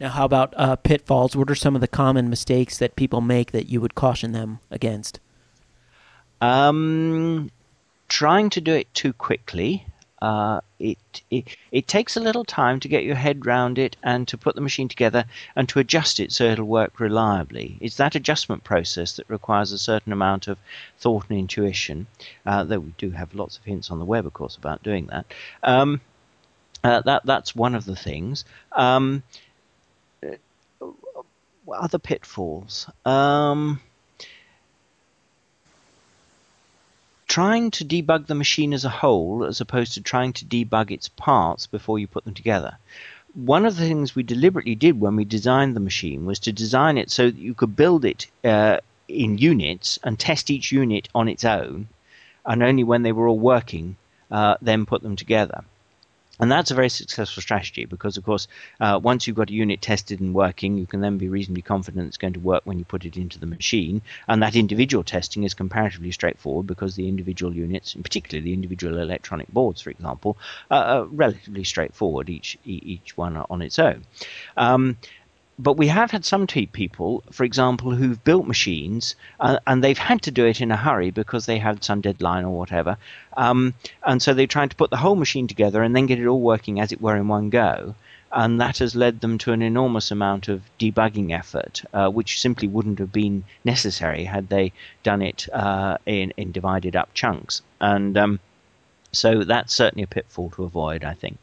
Now, 0.00 0.10
how 0.10 0.24
about 0.24 0.54
uh, 0.56 0.76
pitfalls? 0.76 1.34
What 1.34 1.50
are 1.50 1.56
some 1.56 1.74
of 1.74 1.80
the 1.80 1.88
common 1.88 2.30
mistakes 2.30 2.78
that 2.78 2.96
people 2.96 3.20
make 3.20 3.50
that 3.50 3.68
you 3.68 3.80
would 3.80 3.96
caution 3.96 4.32
them 4.32 4.60
against? 4.70 5.18
Um, 6.40 7.50
trying 8.06 8.48
to 8.50 8.60
do 8.60 8.74
it 8.74 8.92
too 8.94 9.12
quickly 9.12 9.86
uh, 10.20 10.60
it, 10.78 10.98
it 11.30 11.56
it 11.70 11.86
takes 11.86 12.16
a 12.16 12.20
little 12.20 12.44
time 12.44 12.80
to 12.80 12.88
get 12.88 13.04
your 13.04 13.14
head 13.14 13.46
round 13.46 13.78
it 13.78 13.96
and 14.02 14.26
to 14.28 14.36
put 14.36 14.54
the 14.54 14.60
machine 14.60 14.88
together 14.88 15.24
and 15.54 15.68
to 15.68 15.78
adjust 15.78 16.18
it 16.18 16.32
so 16.32 16.44
it'll 16.44 16.64
work 16.64 16.98
reliably. 16.98 17.76
It's 17.80 17.96
that 17.96 18.14
adjustment 18.14 18.64
process 18.64 19.16
that 19.16 19.30
requires 19.30 19.72
a 19.72 19.78
certain 19.78 20.12
amount 20.12 20.48
of 20.48 20.58
thought 20.98 21.26
and 21.28 21.38
intuition. 21.38 22.06
Uh, 22.44 22.64
though 22.64 22.80
we 22.80 22.94
do 22.98 23.10
have 23.10 23.34
lots 23.34 23.58
of 23.58 23.64
hints 23.64 23.90
on 23.90 23.98
the 23.98 24.04
web, 24.04 24.26
of 24.26 24.32
course, 24.32 24.56
about 24.56 24.82
doing 24.82 25.06
that. 25.06 25.26
Um, 25.62 26.00
uh, 26.82 27.00
that 27.02 27.24
that's 27.24 27.54
one 27.54 27.74
of 27.74 27.84
the 27.84 27.96
things. 27.96 28.44
Um, 28.72 29.22
uh, 30.24 30.90
other 31.72 31.98
pitfalls. 31.98 32.88
Um, 33.04 33.80
trying 37.38 37.70
to 37.70 37.84
debug 37.84 38.26
the 38.26 38.34
machine 38.34 38.72
as 38.72 38.84
a 38.84 38.88
whole 38.88 39.44
as 39.44 39.60
opposed 39.60 39.94
to 39.94 40.00
trying 40.00 40.32
to 40.32 40.44
debug 40.44 40.90
its 40.90 41.08
parts 41.08 41.68
before 41.68 41.96
you 41.96 42.08
put 42.08 42.24
them 42.24 42.34
together. 42.34 42.76
One 43.32 43.64
of 43.64 43.76
the 43.76 43.86
things 43.86 44.16
we 44.16 44.24
deliberately 44.24 44.74
did 44.74 44.98
when 44.98 45.14
we 45.14 45.24
designed 45.24 45.76
the 45.76 45.88
machine 45.88 46.26
was 46.26 46.40
to 46.40 46.52
design 46.52 46.98
it 46.98 47.12
so 47.12 47.30
that 47.30 47.38
you 47.38 47.54
could 47.54 47.76
build 47.76 48.04
it 48.04 48.26
uh, 48.42 48.78
in 49.06 49.38
units 49.38 50.00
and 50.02 50.18
test 50.18 50.50
each 50.50 50.72
unit 50.72 51.08
on 51.14 51.28
its 51.28 51.44
own, 51.44 51.86
and 52.44 52.60
only 52.60 52.82
when 52.82 53.04
they 53.04 53.12
were 53.12 53.28
all 53.28 53.38
working, 53.38 53.96
uh, 54.32 54.56
then 54.60 54.84
put 54.84 55.02
them 55.04 55.14
together. 55.14 55.62
And 56.40 56.50
that's 56.50 56.70
a 56.70 56.74
very 56.74 56.88
successful 56.88 57.42
strategy 57.42 57.84
because, 57.84 58.16
of 58.16 58.24
course, 58.24 58.48
uh, 58.80 59.00
once 59.02 59.26
you've 59.26 59.36
got 59.36 59.50
a 59.50 59.52
unit 59.52 59.82
tested 59.82 60.20
and 60.20 60.34
working, 60.34 60.78
you 60.78 60.86
can 60.86 61.00
then 61.00 61.18
be 61.18 61.28
reasonably 61.28 61.62
confident 61.62 62.06
it's 62.06 62.16
going 62.16 62.34
to 62.34 62.40
work 62.40 62.62
when 62.64 62.78
you 62.78 62.84
put 62.84 63.04
it 63.04 63.16
into 63.16 63.38
the 63.38 63.46
machine. 63.46 64.02
And 64.28 64.42
that 64.42 64.56
individual 64.56 65.04
testing 65.04 65.42
is 65.42 65.54
comparatively 65.54 66.12
straightforward 66.12 66.66
because 66.66 66.94
the 66.94 67.08
individual 67.08 67.54
units, 67.54 67.94
in 67.94 68.02
particular 68.02 68.42
the 68.42 68.52
individual 68.52 68.98
electronic 68.98 69.48
boards, 69.48 69.80
for 69.80 69.90
example, 69.90 70.38
are 70.70 71.04
relatively 71.06 71.64
straightforward, 71.64 72.28
each 72.28 72.58
each 72.64 73.16
one 73.16 73.36
on 73.36 73.62
its 73.62 73.78
own. 73.78 74.04
Um, 74.56 74.96
but 75.58 75.76
we 75.76 75.88
have 75.88 76.12
had 76.12 76.24
some 76.24 76.46
people, 76.46 77.24
for 77.32 77.42
example, 77.42 77.90
who've 77.90 78.22
built 78.22 78.46
machines 78.46 79.16
uh, 79.40 79.58
and 79.66 79.82
they've 79.82 79.98
had 79.98 80.22
to 80.22 80.30
do 80.30 80.46
it 80.46 80.60
in 80.60 80.70
a 80.70 80.76
hurry 80.76 81.10
because 81.10 81.46
they 81.46 81.58
had 81.58 81.82
some 81.82 82.00
deadline 82.00 82.44
or 82.44 82.56
whatever. 82.56 82.96
Um, 83.36 83.74
and 84.06 84.22
so 84.22 84.34
they're 84.34 84.46
trying 84.46 84.68
to 84.68 84.76
put 84.76 84.90
the 84.90 84.96
whole 84.96 85.16
machine 85.16 85.48
together 85.48 85.82
and 85.82 85.96
then 85.96 86.06
get 86.06 86.20
it 86.20 86.26
all 86.26 86.40
working 86.40 86.78
as 86.78 86.92
it 86.92 87.00
were 87.00 87.16
in 87.16 87.26
one 87.26 87.50
go. 87.50 87.96
And 88.30 88.60
that 88.60 88.78
has 88.78 88.94
led 88.94 89.20
them 89.20 89.38
to 89.38 89.52
an 89.52 89.62
enormous 89.62 90.10
amount 90.10 90.48
of 90.48 90.62
debugging 90.78 91.36
effort, 91.36 91.82
uh, 91.92 92.08
which 92.10 92.40
simply 92.40 92.68
wouldn't 92.68 92.98
have 92.98 93.10
been 93.10 93.42
necessary 93.64 94.24
had 94.24 94.50
they 94.50 94.72
done 95.02 95.22
it 95.22 95.48
uh, 95.52 95.96
in, 96.06 96.32
in 96.36 96.52
divided 96.52 96.94
up 96.94 97.14
chunks. 97.14 97.62
And 97.80 98.16
um, 98.16 98.38
so 99.12 99.42
that's 99.42 99.74
certainly 99.74 100.04
a 100.04 100.06
pitfall 100.06 100.50
to 100.50 100.64
avoid, 100.64 101.04
I 101.04 101.14
think. 101.14 101.38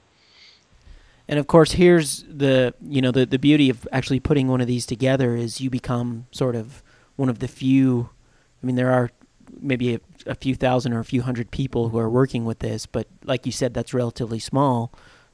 And 1.28 1.40
of 1.40 1.48
course, 1.48 1.74
here's 1.74 2.24
the 2.24 2.74
you 2.82 3.02
know 3.02 3.12
the 3.12 3.26
the 3.26 3.40
beauty 3.40 3.70
of 3.70 3.88
actually 3.92 4.20
putting 4.20 4.48
one 4.48 4.62
of 4.62 4.68
these 4.68 4.86
together 4.86 5.36
is 5.36 5.60
you 5.60 5.70
become 5.70 6.28
sort 6.32 6.56
of 6.56 6.84
one 7.16 7.30
of 7.30 7.40
the 7.40 7.48
few. 7.48 8.10
I 8.62 8.66
mean, 8.66 8.76
there 8.76 8.92
are 8.92 9.12
maybe 9.60 9.96
a, 9.96 10.00
a 10.26 10.36
few 10.36 10.56
thousand 10.56 10.94
or 10.94 11.00
a 11.00 11.06
few 11.06 11.22
hundred 11.22 11.52
people 11.52 11.90
who 11.90 11.98
are 11.98 12.10
working 12.10 12.46
with 12.46 12.60
this, 12.60 12.86
but 12.86 13.08
like 13.24 13.46
you 13.46 13.52
said, 13.52 13.74
that's 13.74 13.94
relatively 13.94 14.40
small 14.40 14.94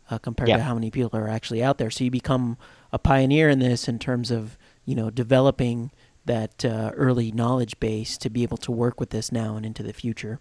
uh, 0.10 0.18
compared 0.18 0.50
yeah. 0.50 0.58
to 0.58 0.64
how 0.64 0.74
many 0.74 0.92
people 0.92 1.18
are 1.18 1.30
actually 1.30 1.64
out 1.64 1.78
there. 1.78 1.90
So 1.90 2.04
you 2.04 2.12
become 2.12 2.58
a 2.92 3.00
pioneer 3.00 3.50
in 3.50 3.60
this 3.60 3.88
in 3.88 4.00
terms 4.00 4.32
of 4.32 4.58
you 4.86 4.96
know 4.96 5.10
developing 5.10 5.92
that 6.24 6.64
uh, 6.64 6.92
early 6.96 7.32
knowledge 7.32 7.80
base 7.80 8.18
to 8.20 8.30
be 8.30 8.44
able 8.44 8.58
to 8.58 8.72
work 8.72 9.00
with 9.00 9.10
this 9.10 9.32
now 9.32 9.56
and 9.56 9.66
into 9.66 9.84
the 9.84 9.94
future 9.94 10.40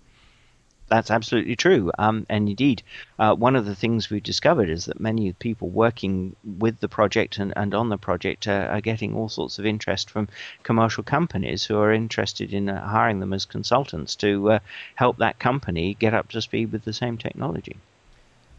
that's 0.91 1.11
absolutely 1.11 1.57
true. 1.57 1.91
Um, 1.99 2.27
and 2.29 2.49
indeed, 2.49 2.83
uh, 3.19 3.35
one 3.35 3.57
of 3.57 3.65
the 3.65 3.75
things 3.75 4.11
we've 4.11 4.23
discovered 4.23 4.69
is 4.69 4.85
that 4.87 5.01
many 5.01 5.33
people 5.33 5.69
working 5.69 6.37
with 6.59 6.81
the 6.81 6.89
project 6.89 7.39
and, 7.39 7.53
and 7.57 7.75
on 7.75 7.89
the 7.89 7.97
project 7.97 8.49
uh, 8.49 8.67
are 8.71 8.81
getting 8.81 9.15
all 9.15 9.29
sorts 9.29 9.59
of 9.59 9.65
interest 9.65 10.11
from 10.11 10.29
commercial 10.65 11.05
companies 11.05 11.65
who 11.65 11.79
are 11.79 11.93
interested 11.93 12.53
in 12.53 12.69
uh, 12.69 12.87
hiring 12.87 13.21
them 13.21 13.33
as 13.33 13.45
consultants 13.45 14.17
to 14.17 14.51
uh, 14.51 14.59
help 14.97 15.17
that 15.19 15.39
company 15.39 15.95
get 15.95 16.13
up 16.13 16.29
to 16.31 16.43
speed 16.43 16.73
with 16.73 16.85
the 16.85 16.93
same 16.93 17.17
technology. 17.17 17.77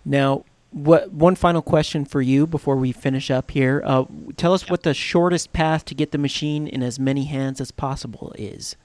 Now, 0.05 0.45
what 0.71 1.11
one 1.11 1.35
final 1.35 1.61
question 1.61 2.05
for 2.05 2.21
you 2.21 2.47
before 2.47 2.77
we 2.77 2.93
finish 2.93 3.29
up 3.29 3.51
here? 3.51 3.81
Uh, 3.85 4.05
tell 4.37 4.53
us 4.53 4.69
what 4.69 4.83
the 4.83 4.93
shortest 4.93 5.51
path 5.51 5.83
to 5.85 5.93
get 5.93 6.11
the 6.11 6.17
machine 6.17 6.65
in 6.65 6.81
as 6.81 6.97
many 6.97 7.25
hands 7.25 7.59
as 7.59 7.71
possible 7.71 8.33
is. 8.37 8.77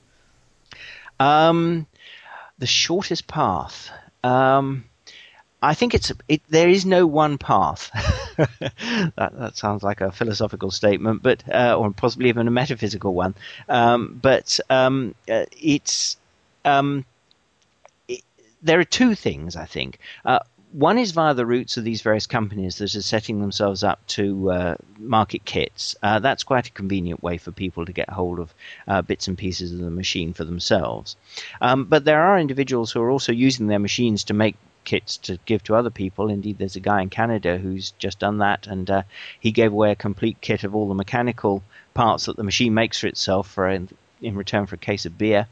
Um, 1.20 1.86
the 2.58 2.66
shortest 2.66 3.26
path. 3.26 3.90
Um, 4.24 4.84
I 5.62 5.74
think 5.74 5.94
it's 5.94 6.12
it, 6.28 6.42
there 6.48 6.68
is 6.68 6.84
no 6.84 7.06
one 7.06 7.38
path. 7.38 7.90
that, 8.36 9.12
that, 9.16 9.56
sounds 9.56 9.82
like 9.82 10.00
a 10.00 10.12
philosophical 10.12 10.70
statement, 10.70 11.22
but 11.22 11.42
uh, 11.52 11.76
or 11.76 11.90
possibly 11.90 12.28
even 12.28 12.46
a 12.46 12.50
metaphysical 12.50 13.14
one. 13.14 13.34
Um, 13.68 14.18
but 14.20 14.60
um, 14.68 15.14
uh, 15.30 15.46
it's 15.52 16.18
um, 16.64 17.04
it, 18.06 18.22
there 18.62 18.78
are 18.78 18.84
two 18.84 19.14
things 19.14 19.56
I 19.56 19.64
think. 19.64 19.98
Uh, 20.24 20.40
one 20.72 20.98
is 20.98 21.12
via 21.12 21.34
the 21.34 21.46
routes 21.46 21.76
of 21.76 21.84
these 21.84 22.02
various 22.02 22.26
companies 22.26 22.78
that 22.78 22.94
are 22.94 23.02
setting 23.02 23.40
themselves 23.40 23.82
up 23.82 24.04
to 24.08 24.50
uh, 24.50 24.74
market 24.98 25.44
kits. 25.44 25.96
Uh, 26.02 26.18
that's 26.18 26.42
quite 26.42 26.66
a 26.66 26.72
convenient 26.72 27.22
way 27.22 27.38
for 27.38 27.52
people 27.52 27.86
to 27.86 27.92
get 27.92 28.10
hold 28.10 28.38
of 28.38 28.54
uh, 28.88 29.02
bits 29.02 29.28
and 29.28 29.38
pieces 29.38 29.72
of 29.72 29.78
the 29.78 29.90
machine 29.90 30.32
for 30.32 30.44
themselves. 30.44 31.16
Um, 31.60 31.84
but 31.84 32.04
there 32.04 32.22
are 32.22 32.38
individuals 32.38 32.92
who 32.92 33.00
are 33.00 33.10
also 33.10 33.32
using 33.32 33.66
their 33.68 33.78
machines 33.78 34.24
to 34.24 34.34
make 34.34 34.56
kits 34.84 35.16
to 35.18 35.38
give 35.44 35.62
to 35.64 35.74
other 35.74 35.90
people. 35.90 36.30
Indeed, 36.30 36.58
there's 36.58 36.76
a 36.76 36.80
guy 36.80 37.02
in 37.02 37.10
Canada 37.10 37.58
who's 37.58 37.92
just 37.98 38.18
done 38.18 38.38
that, 38.38 38.66
and 38.66 38.88
uh, 38.90 39.02
he 39.38 39.52
gave 39.52 39.72
away 39.72 39.90
a 39.92 39.96
complete 39.96 40.40
kit 40.40 40.64
of 40.64 40.74
all 40.74 40.88
the 40.88 40.94
mechanical 40.94 41.62
parts 41.92 42.26
that 42.26 42.36
the 42.36 42.44
machine 42.44 42.72
makes 42.72 43.00
for 43.00 43.06
itself 43.06 43.50
for 43.50 43.68
in, 43.68 43.88
in 44.22 44.36
return 44.36 44.66
for 44.66 44.76
a 44.76 44.78
case 44.78 45.04
of 45.04 45.18
beer. 45.18 45.46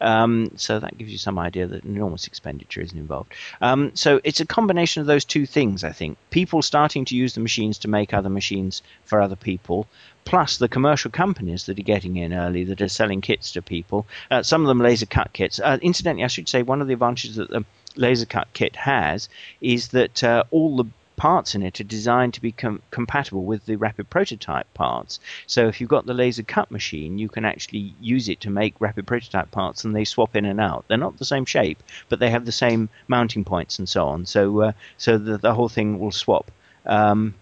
Um, 0.00 0.50
so 0.56 0.78
that 0.78 0.98
gives 0.98 1.10
you 1.10 1.18
some 1.18 1.38
idea 1.38 1.66
that 1.66 1.84
enormous 1.84 2.26
expenditure 2.26 2.80
isn't 2.80 2.98
involved. 2.98 3.32
Um, 3.60 3.92
so 3.94 4.20
it's 4.24 4.40
a 4.40 4.46
combination 4.46 5.00
of 5.00 5.06
those 5.06 5.24
two 5.24 5.46
things, 5.46 5.84
I 5.84 5.92
think. 5.92 6.18
People 6.30 6.62
starting 6.62 7.04
to 7.06 7.16
use 7.16 7.34
the 7.34 7.40
machines 7.40 7.78
to 7.78 7.88
make 7.88 8.12
other 8.12 8.28
machines 8.28 8.82
for 9.04 9.20
other 9.20 9.36
people, 9.36 9.86
plus 10.24 10.58
the 10.58 10.68
commercial 10.68 11.10
companies 11.10 11.66
that 11.66 11.78
are 11.78 11.82
getting 11.82 12.16
in 12.16 12.32
early 12.32 12.64
that 12.64 12.80
are 12.80 12.88
selling 12.88 13.20
kits 13.20 13.52
to 13.52 13.62
people. 13.62 14.06
Uh, 14.30 14.42
some 14.42 14.62
of 14.62 14.68
them 14.68 14.80
laser 14.80 15.06
cut 15.06 15.32
kits. 15.32 15.60
Uh, 15.60 15.78
incidentally, 15.82 16.24
I 16.24 16.28
should 16.28 16.48
say 16.48 16.62
one 16.62 16.80
of 16.80 16.88
the 16.88 16.94
advantages 16.94 17.36
that 17.36 17.50
the 17.50 17.64
laser 17.96 18.26
cut 18.26 18.48
kit 18.52 18.76
has 18.76 19.28
is 19.60 19.88
that 19.88 20.22
uh, 20.22 20.44
all 20.50 20.76
the 20.76 20.84
parts 21.16 21.54
in 21.54 21.62
it 21.62 21.80
are 21.80 21.84
designed 21.84 22.34
to 22.34 22.40
be 22.40 22.52
com- 22.52 22.82
compatible 22.90 23.44
with 23.44 23.64
the 23.66 23.76
rapid 23.76 24.08
prototype 24.10 24.72
parts. 24.74 25.18
So 25.46 25.66
if 25.68 25.80
you've 25.80 25.90
got 25.90 26.06
the 26.06 26.14
laser 26.14 26.42
cut 26.42 26.70
machine, 26.70 27.18
you 27.18 27.28
can 27.28 27.44
actually 27.44 27.94
use 28.00 28.28
it 28.28 28.40
to 28.42 28.50
make 28.50 28.80
rapid 28.80 29.06
prototype 29.06 29.50
parts, 29.50 29.84
and 29.84 29.94
they 29.94 30.04
swap 30.04 30.36
in 30.36 30.44
and 30.44 30.60
out. 30.60 30.84
They're 30.88 30.98
not 30.98 31.18
the 31.18 31.24
same 31.24 31.44
shape, 31.44 31.82
but 32.08 32.18
they 32.18 32.30
have 32.30 32.44
the 32.44 32.52
same 32.52 32.88
mounting 33.08 33.44
points 33.44 33.78
and 33.78 33.88
so 33.88 34.06
on. 34.06 34.26
So 34.26 34.60
uh, 34.60 34.72
so 34.98 35.18
the, 35.18 35.38
the 35.38 35.54
whole 35.54 35.68
thing 35.68 35.98
will 35.98 36.12
swap. 36.12 36.50
Um, 36.84 37.34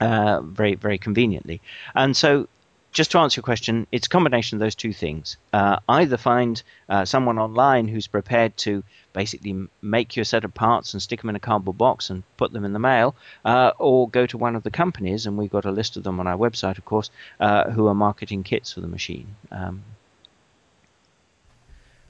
uh, 0.00 0.40
very 0.40 0.76
very 0.76 0.96
conveniently, 0.96 1.60
and 1.94 2.16
so 2.16 2.48
just 2.92 3.12
to 3.12 3.18
answer 3.18 3.38
your 3.38 3.44
question, 3.44 3.86
it's 3.92 4.06
a 4.06 4.10
combination 4.10 4.56
of 4.56 4.60
those 4.60 4.74
two 4.74 4.92
things. 4.92 5.36
Uh, 5.52 5.78
either 5.88 6.16
find 6.16 6.62
uh, 6.88 7.04
someone 7.04 7.38
online 7.38 7.86
who's 7.86 8.06
prepared 8.06 8.56
to 8.58 8.82
basically 9.12 9.68
make 9.80 10.16
you 10.16 10.22
a 10.22 10.24
set 10.24 10.44
of 10.44 10.52
parts 10.54 10.92
and 10.92 11.00
stick 11.00 11.20
them 11.20 11.30
in 11.30 11.36
a 11.36 11.40
cardboard 11.40 11.78
box 11.78 12.10
and 12.10 12.22
put 12.36 12.52
them 12.52 12.64
in 12.64 12.72
the 12.72 12.78
mail, 12.78 13.14
uh, 13.44 13.70
or 13.78 14.08
go 14.08 14.26
to 14.26 14.36
one 14.36 14.56
of 14.56 14.62
the 14.62 14.70
companies, 14.70 15.26
and 15.26 15.38
we've 15.38 15.50
got 15.50 15.64
a 15.64 15.70
list 15.70 15.96
of 15.96 16.02
them 16.02 16.18
on 16.18 16.26
our 16.26 16.36
website, 16.36 16.78
of 16.78 16.84
course, 16.84 17.10
uh, 17.38 17.70
who 17.70 17.86
are 17.86 17.94
marketing 17.94 18.42
kits 18.42 18.72
for 18.72 18.80
the 18.80 18.88
machine. 18.88 19.36
Um, 19.50 19.82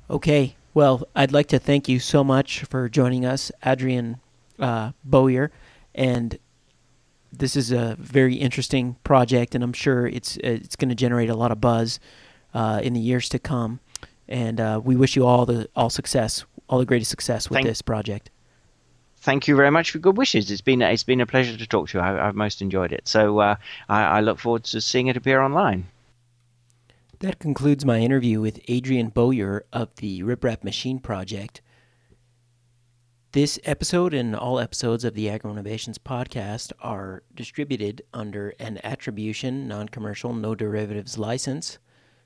okay, 0.09 0.57
well, 0.73 1.07
I'd 1.15 1.33
like 1.33 1.49
to 1.49 1.59
thank 1.59 1.89
you 1.89 1.99
so 1.99 2.25
much 2.25 2.61
for 2.65 2.89
joining 2.89 3.27
us, 3.27 3.53
Adrian 3.65 4.19
uh, 4.59 4.93
Bowyer, 5.05 5.51
and 5.95 6.39
this 7.33 7.57
is 7.57 7.71
a 7.73 7.97
very 7.99 8.35
interesting 8.35 8.97
project, 9.05 9.55
and 9.55 9.63
I'm 9.65 9.73
sure 9.73 10.07
it's 10.07 10.37
it's 10.39 10.77
going 10.77 10.89
to 10.89 10.95
generate 10.95 11.31
a 11.31 11.35
lot 11.37 11.53
of 11.53 11.61
buzz 11.61 12.01
uh, 12.55 12.81
in 12.83 12.93
the 12.95 13.01
years 13.01 13.29
to 13.31 13.39
come. 13.39 13.81
And 14.29 14.61
uh, 14.61 14.81
we 14.83 14.95
wish 14.97 15.17
you 15.17 15.27
all 15.27 15.47
the 15.47 15.69
all 15.75 15.91
success, 15.91 16.45
all 16.69 16.79
the 16.79 16.87
greatest 16.87 17.11
success 17.11 17.49
with 17.51 17.57
Thank- 17.57 17.67
this 17.67 17.83
project. 17.83 18.31
thank 19.23 19.47
you 19.49 19.55
very 19.55 19.71
much 19.71 19.91
for 19.91 19.99
good 19.99 20.17
wishes. 20.17 20.51
It's 20.51 20.63
been 20.63 20.81
it's 20.83 21.03
been 21.05 21.21
a 21.21 21.27
pleasure 21.27 21.57
to 21.57 21.67
talk 21.67 21.89
to 21.91 21.99
you. 21.99 22.05
I, 22.05 22.29
I've 22.29 22.35
most 22.35 22.63
enjoyed 22.63 22.93
it. 22.93 23.07
So 23.09 23.39
uh, 23.41 23.57
I, 23.89 24.03
I 24.03 24.21
look 24.21 24.39
forward 24.39 24.65
to 24.65 24.81
seeing 24.81 25.09
it 25.09 25.17
appear 25.17 25.41
online. 25.43 25.89
That 27.21 27.39
concludes 27.39 27.85
my 27.85 27.99
interview 27.99 28.41
with 28.41 28.61
Adrian 28.69 29.09
Bowyer 29.11 29.65
of 29.75 29.95
the 29.97 30.23
RepRap 30.23 30.65
Machine 30.65 30.99
Project. 30.99 31.61
This 33.33 33.61
episode 33.63 34.13
and 34.13 34.35
all 34.35 34.59
episodes 34.59 35.05
of 35.05 35.15
the 35.15 35.31
Agro 35.31 35.53
Innovations 35.53 35.99
podcast 35.99 36.73
are 36.81 37.23
distributed 37.33 38.03
under 38.13 38.55
an 38.59 38.81
attribution, 38.83 39.69
non 39.69 39.89
commercial, 39.89 40.33
no 40.33 40.57
derivatives 40.57 41.17
license. 41.17 41.79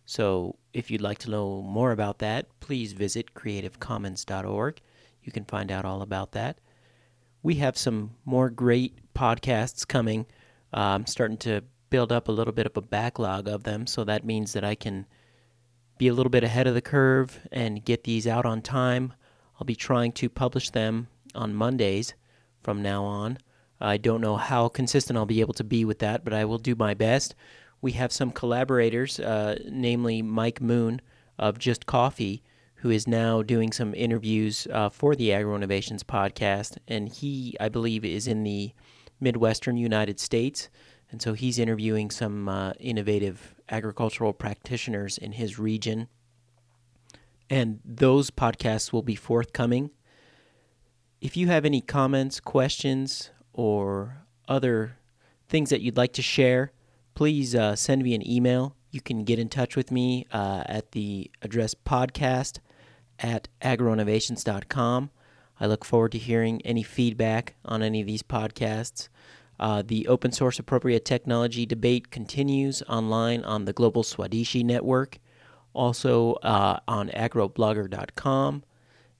So 0.07 0.57
if 0.73 0.91
you'd 0.91 1.03
like 1.03 1.19
to 1.19 1.31
know 1.31 1.61
more 1.61 1.93
about 1.93 2.21
that, 2.21 2.47
please 2.61 2.95
visit 2.95 3.35
creativecommons.org. 3.35 4.81
You 5.23 5.31
can 5.31 5.45
find 5.45 5.71
out 5.71 5.85
all 5.85 6.01
about 6.01 6.33
that. 6.33 6.57
We 7.43 7.57
have 7.57 7.77
some 7.77 8.13
more 8.25 8.49
great 8.49 9.13
podcasts 9.13 9.87
coming. 9.87 10.25
I'm 10.73 11.05
starting 11.05 11.37
to 11.39 11.65
build 11.91 12.13
up 12.13 12.29
a 12.29 12.33
little 12.33 12.55
bit 12.55 12.65
of 12.65 12.79
a 12.79 12.81
backlog 12.81 13.47
of 13.47 13.65
them, 13.65 13.87
so 13.87 14.05
that 14.05 14.25
means 14.25 14.55
that 14.55 14.65
I 14.65 14.75
can 14.75 15.05
be 15.99 16.09
a 16.09 16.15
little 16.15 16.31
bit 16.31 16.45
ahead 16.45 16.67
of 16.67 16.73
the 16.73 16.81
curve 16.81 17.41
and 17.53 17.85
get 17.85 18.05
these 18.05 18.27
out 18.27 18.47
on 18.47 18.63
time. 18.63 19.13
I'll 19.57 19.67
be 19.67 19.77
trying 19.77 20.13
to 20.13 20.29
publish 20.29 20.71
them 20.71 21.09
on 21.35 21.55
Mondays 21.55 22.15
from 22.63 22.83
now 22.83 23.05
on. 23.05 23.39
I 23.81 23.97
don't 23.97 24.21
know 24.21 24.37
how 24.37 24.69
consistent 24.69 25.17
I'll 25.17 25.27
be 25.27 25.41
able 25.41 25.55
to 25.55 25.65
be 25.65 25.85
with 25.85 25.99
that, 25.99 26.25
but 26.25 26.33
I 26.33 26.45
will 26.45 26.59
do 26.59 26.75
my 26.75 26.95
best. 26.95 27.35
We 27.81 27.93
have 27.93 28.13
some 28.13 28.31
collaborators, 28.31 29.21
uh, 29.21 29.59
namely 29.71 30.23
Mike 30.23 30.61
Moon 30.61 31.01
of 31.39 31.59
Just 31.59 31.87
Coffee, 31.87 32.43
who 32.77 32.91
is 32.91 33.07
now 33.07 33.43
doing 33.43 33.73
some 33.73 33.95
interviews 33.95 34.67
uh, 34.73 34.89
for 34.89 35.15
the 35.15 35.33
Agro 35.33 35.57
Innovations 35.57 36.03
podcast. 36.03 36.79
And 36.89 37.09
he, 37.09 37.57
I 37.61 37.69
believe, 37.69 38.05
is 38.05 38.27
in 38.27 38.43
the 38.43 38.73
Midwestern 39.21 39.77
United 39.77 40.21
States. 40.21 40.69
And 41.11 41.21
so 41.21 41.35
he's 41.35 41.59
interviewing 41.59 42.11
some 42.11 42.49
uh, 42.49 42.73
innovative 42.81 43.55
agricultural 43.69 44.33
practitioners 44.33 45.19
in 45.19 45.33
his 45.33 45.59
region 45.59 46.09
and 47.55 47.79
those 47.85 48.33
podcasts 48.33 48.93
will 48.93 49.05
be 49.05 49.15
forthcoming. 49.15 49.91
If 51.21 51.37
you 51.37 51.47
have 51.47 51.65
any 51.65 51.81
comments, 51.81 52.41
questions, 52.41 53.31
or 53.53 54.25
other 54.49 54.97
things 55.49 55.71
that 55.71 55.81
you'd 55.81 55.97
like 55.97 56.13
to 56.15 56.23
share, 56.23 56.73
please 57.15 57.55
uh, 57.55 57.77
send 57.77 58.03
me 58.03 58.13
an 58.13 58.29
email. 58.29 58.75
You 58.91 59.01
can 59.01 59.23
get 59.23 59.39
in 59.39 59.49
touch 59.49 59.77
with 59.77 59.93
me 59.93 60.27
uh, 60.33 60.65
at 60.67 60.91
the 60.91 61.31
address 61.43 61.77
podcast 61.77 62.59
at 63.21 63.47
agroinnovations.com. 63.63 65.11
I 65.61 65.67
look 65.67 65.85
forward 65.85 66.11
to 66.11 66.19
hearing 66.19 66.61
any 66.63 66.83
feedback 66.83 67.55
on 67.65 67.85
any 67.85 68.01
of 68.01 68.09
these 68.09 68.25
podcasts. 68.25 69.09
Uh, 69.61 69.85
the 69.87 70.09
open 70.09 70.33
source 70.33 70.59
appropriate 70.59 71.05
technology 71.05 71.67
debate 71.67 72.11
continues 72.11 72.83
online 72.89 73.45
on 73.45 73.65
the 73.65 73.73
Global 73.73 74.03
Swadeshi 74.03 74.65
Network 74.65 75.21
also 75.75 76.35
uh, 76.35 76.79
on 76.89 77.09
agroblogger.com. 77.11 78.65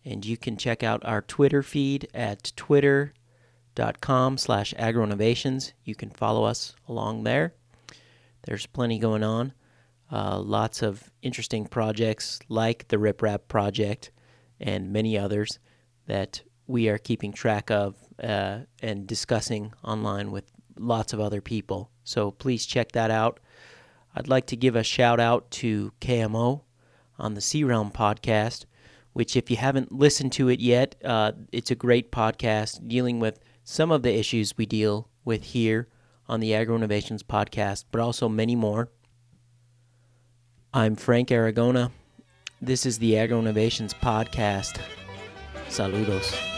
And 0.05 0.25
you 0.25 0.37
can 0.37 0.57
check 0.57 0.83
out 0.83 1.05
our 1.05 1.23
Twitter 1.23 1.63
feed 1.63 2.09
at 2.15 2.53
twitter.com 2.57 4.39
slash 4.39 4.75
agroinnovations. 4.75 5.73
You 5.85 5.95
can 5.95 6.11
follow 6.11 6.45
us 6.45 6.75
along 6.89 7.25
there. 7.25 7.55
There's 8.47 8.67
plenty 8.67 8.99
going 8.99 9.23
on. 9.23 9.53
Uh, 10.13 10.39
lots 10.39 10.83
of 10.83 11.11
interesting 11.23 11.67
projects 11.67 12.39
like 12.49 12.89
the 12.89 12.99
RepRap 12.99 13.49
project 13.49 14.11
and 14.61 14.93
many 14.93 15.19
others 15.19 15.59
that 16.07 16.43
we 16.67 16.89
are 16.89 16.99
keeping 16.99 17.33
track 17.33 17.71
of 17.71 17.97
uh, 18.23 18.61
and 18.81 19.07
discussing 19.07 19.73
online 19.83 20.31
with 20.31 20.45
lots 20.79 21.13
of 21.13 21.21
other 21.21 21.41
people. 21.41 21.91
So 22.05 22.31
please 22.31 22.67
check 22.67 22.93
that 22.93 23.11
out. 23.11 23.41
I'd 24.15 24.29
like 24.29 24.47
to 24.47 24.57
give 24.57 24.77
a 24.77 24.85
shout 24.85 25.19
out 25.19 25.51
to 25.53 25.93
KMO 26.01 26.63
on 27.19 27.35
the 27.35 27.41
C-Realm 27.41 27.91
podcast, 27.91 28.65
which, 29.13 29.37
if 29.37 29.51
you 29.51 29.57
haven't 29.57 29.93
listened 29.93 30.33
to 30.33 30.49
it 30.49 30.61
yet, 30.61 30.95
uh, 31.05 31.33
it's 31.53 31.71
a 31.71 31.77
great 31.77 32.13
podcast 32.13 32.87
dealing 32.87 33.19
with 33.19 33.41
some 33.65 33.91
of 33.91 34.03
the 34.03 34.15
issues 34.15 34.57
we 34.57 34.67
deal 34.67 35.09
with 35.25 35.45
here 35.45 35.89
on 36.29 36.41
the 36.41 36.55
Agro 36.55 36.77
Innovations 36.77 37.23
podcast, 37.23 37.85
but 37.91 38.01
also 38.01 38.29
many 38.29 38.55
more. 38.55 38.91
I'm 40.73 40.97
Frank 40.97 41.29
Aragona. 41.29 41.91
This 42.61 42.87
is 42.87 42.99
the 42.99 43.19
Agro 43.19 43.41
Innovations 43.41 43.95
podcast. 43.95 44.81
Saludos. 45.69 46.54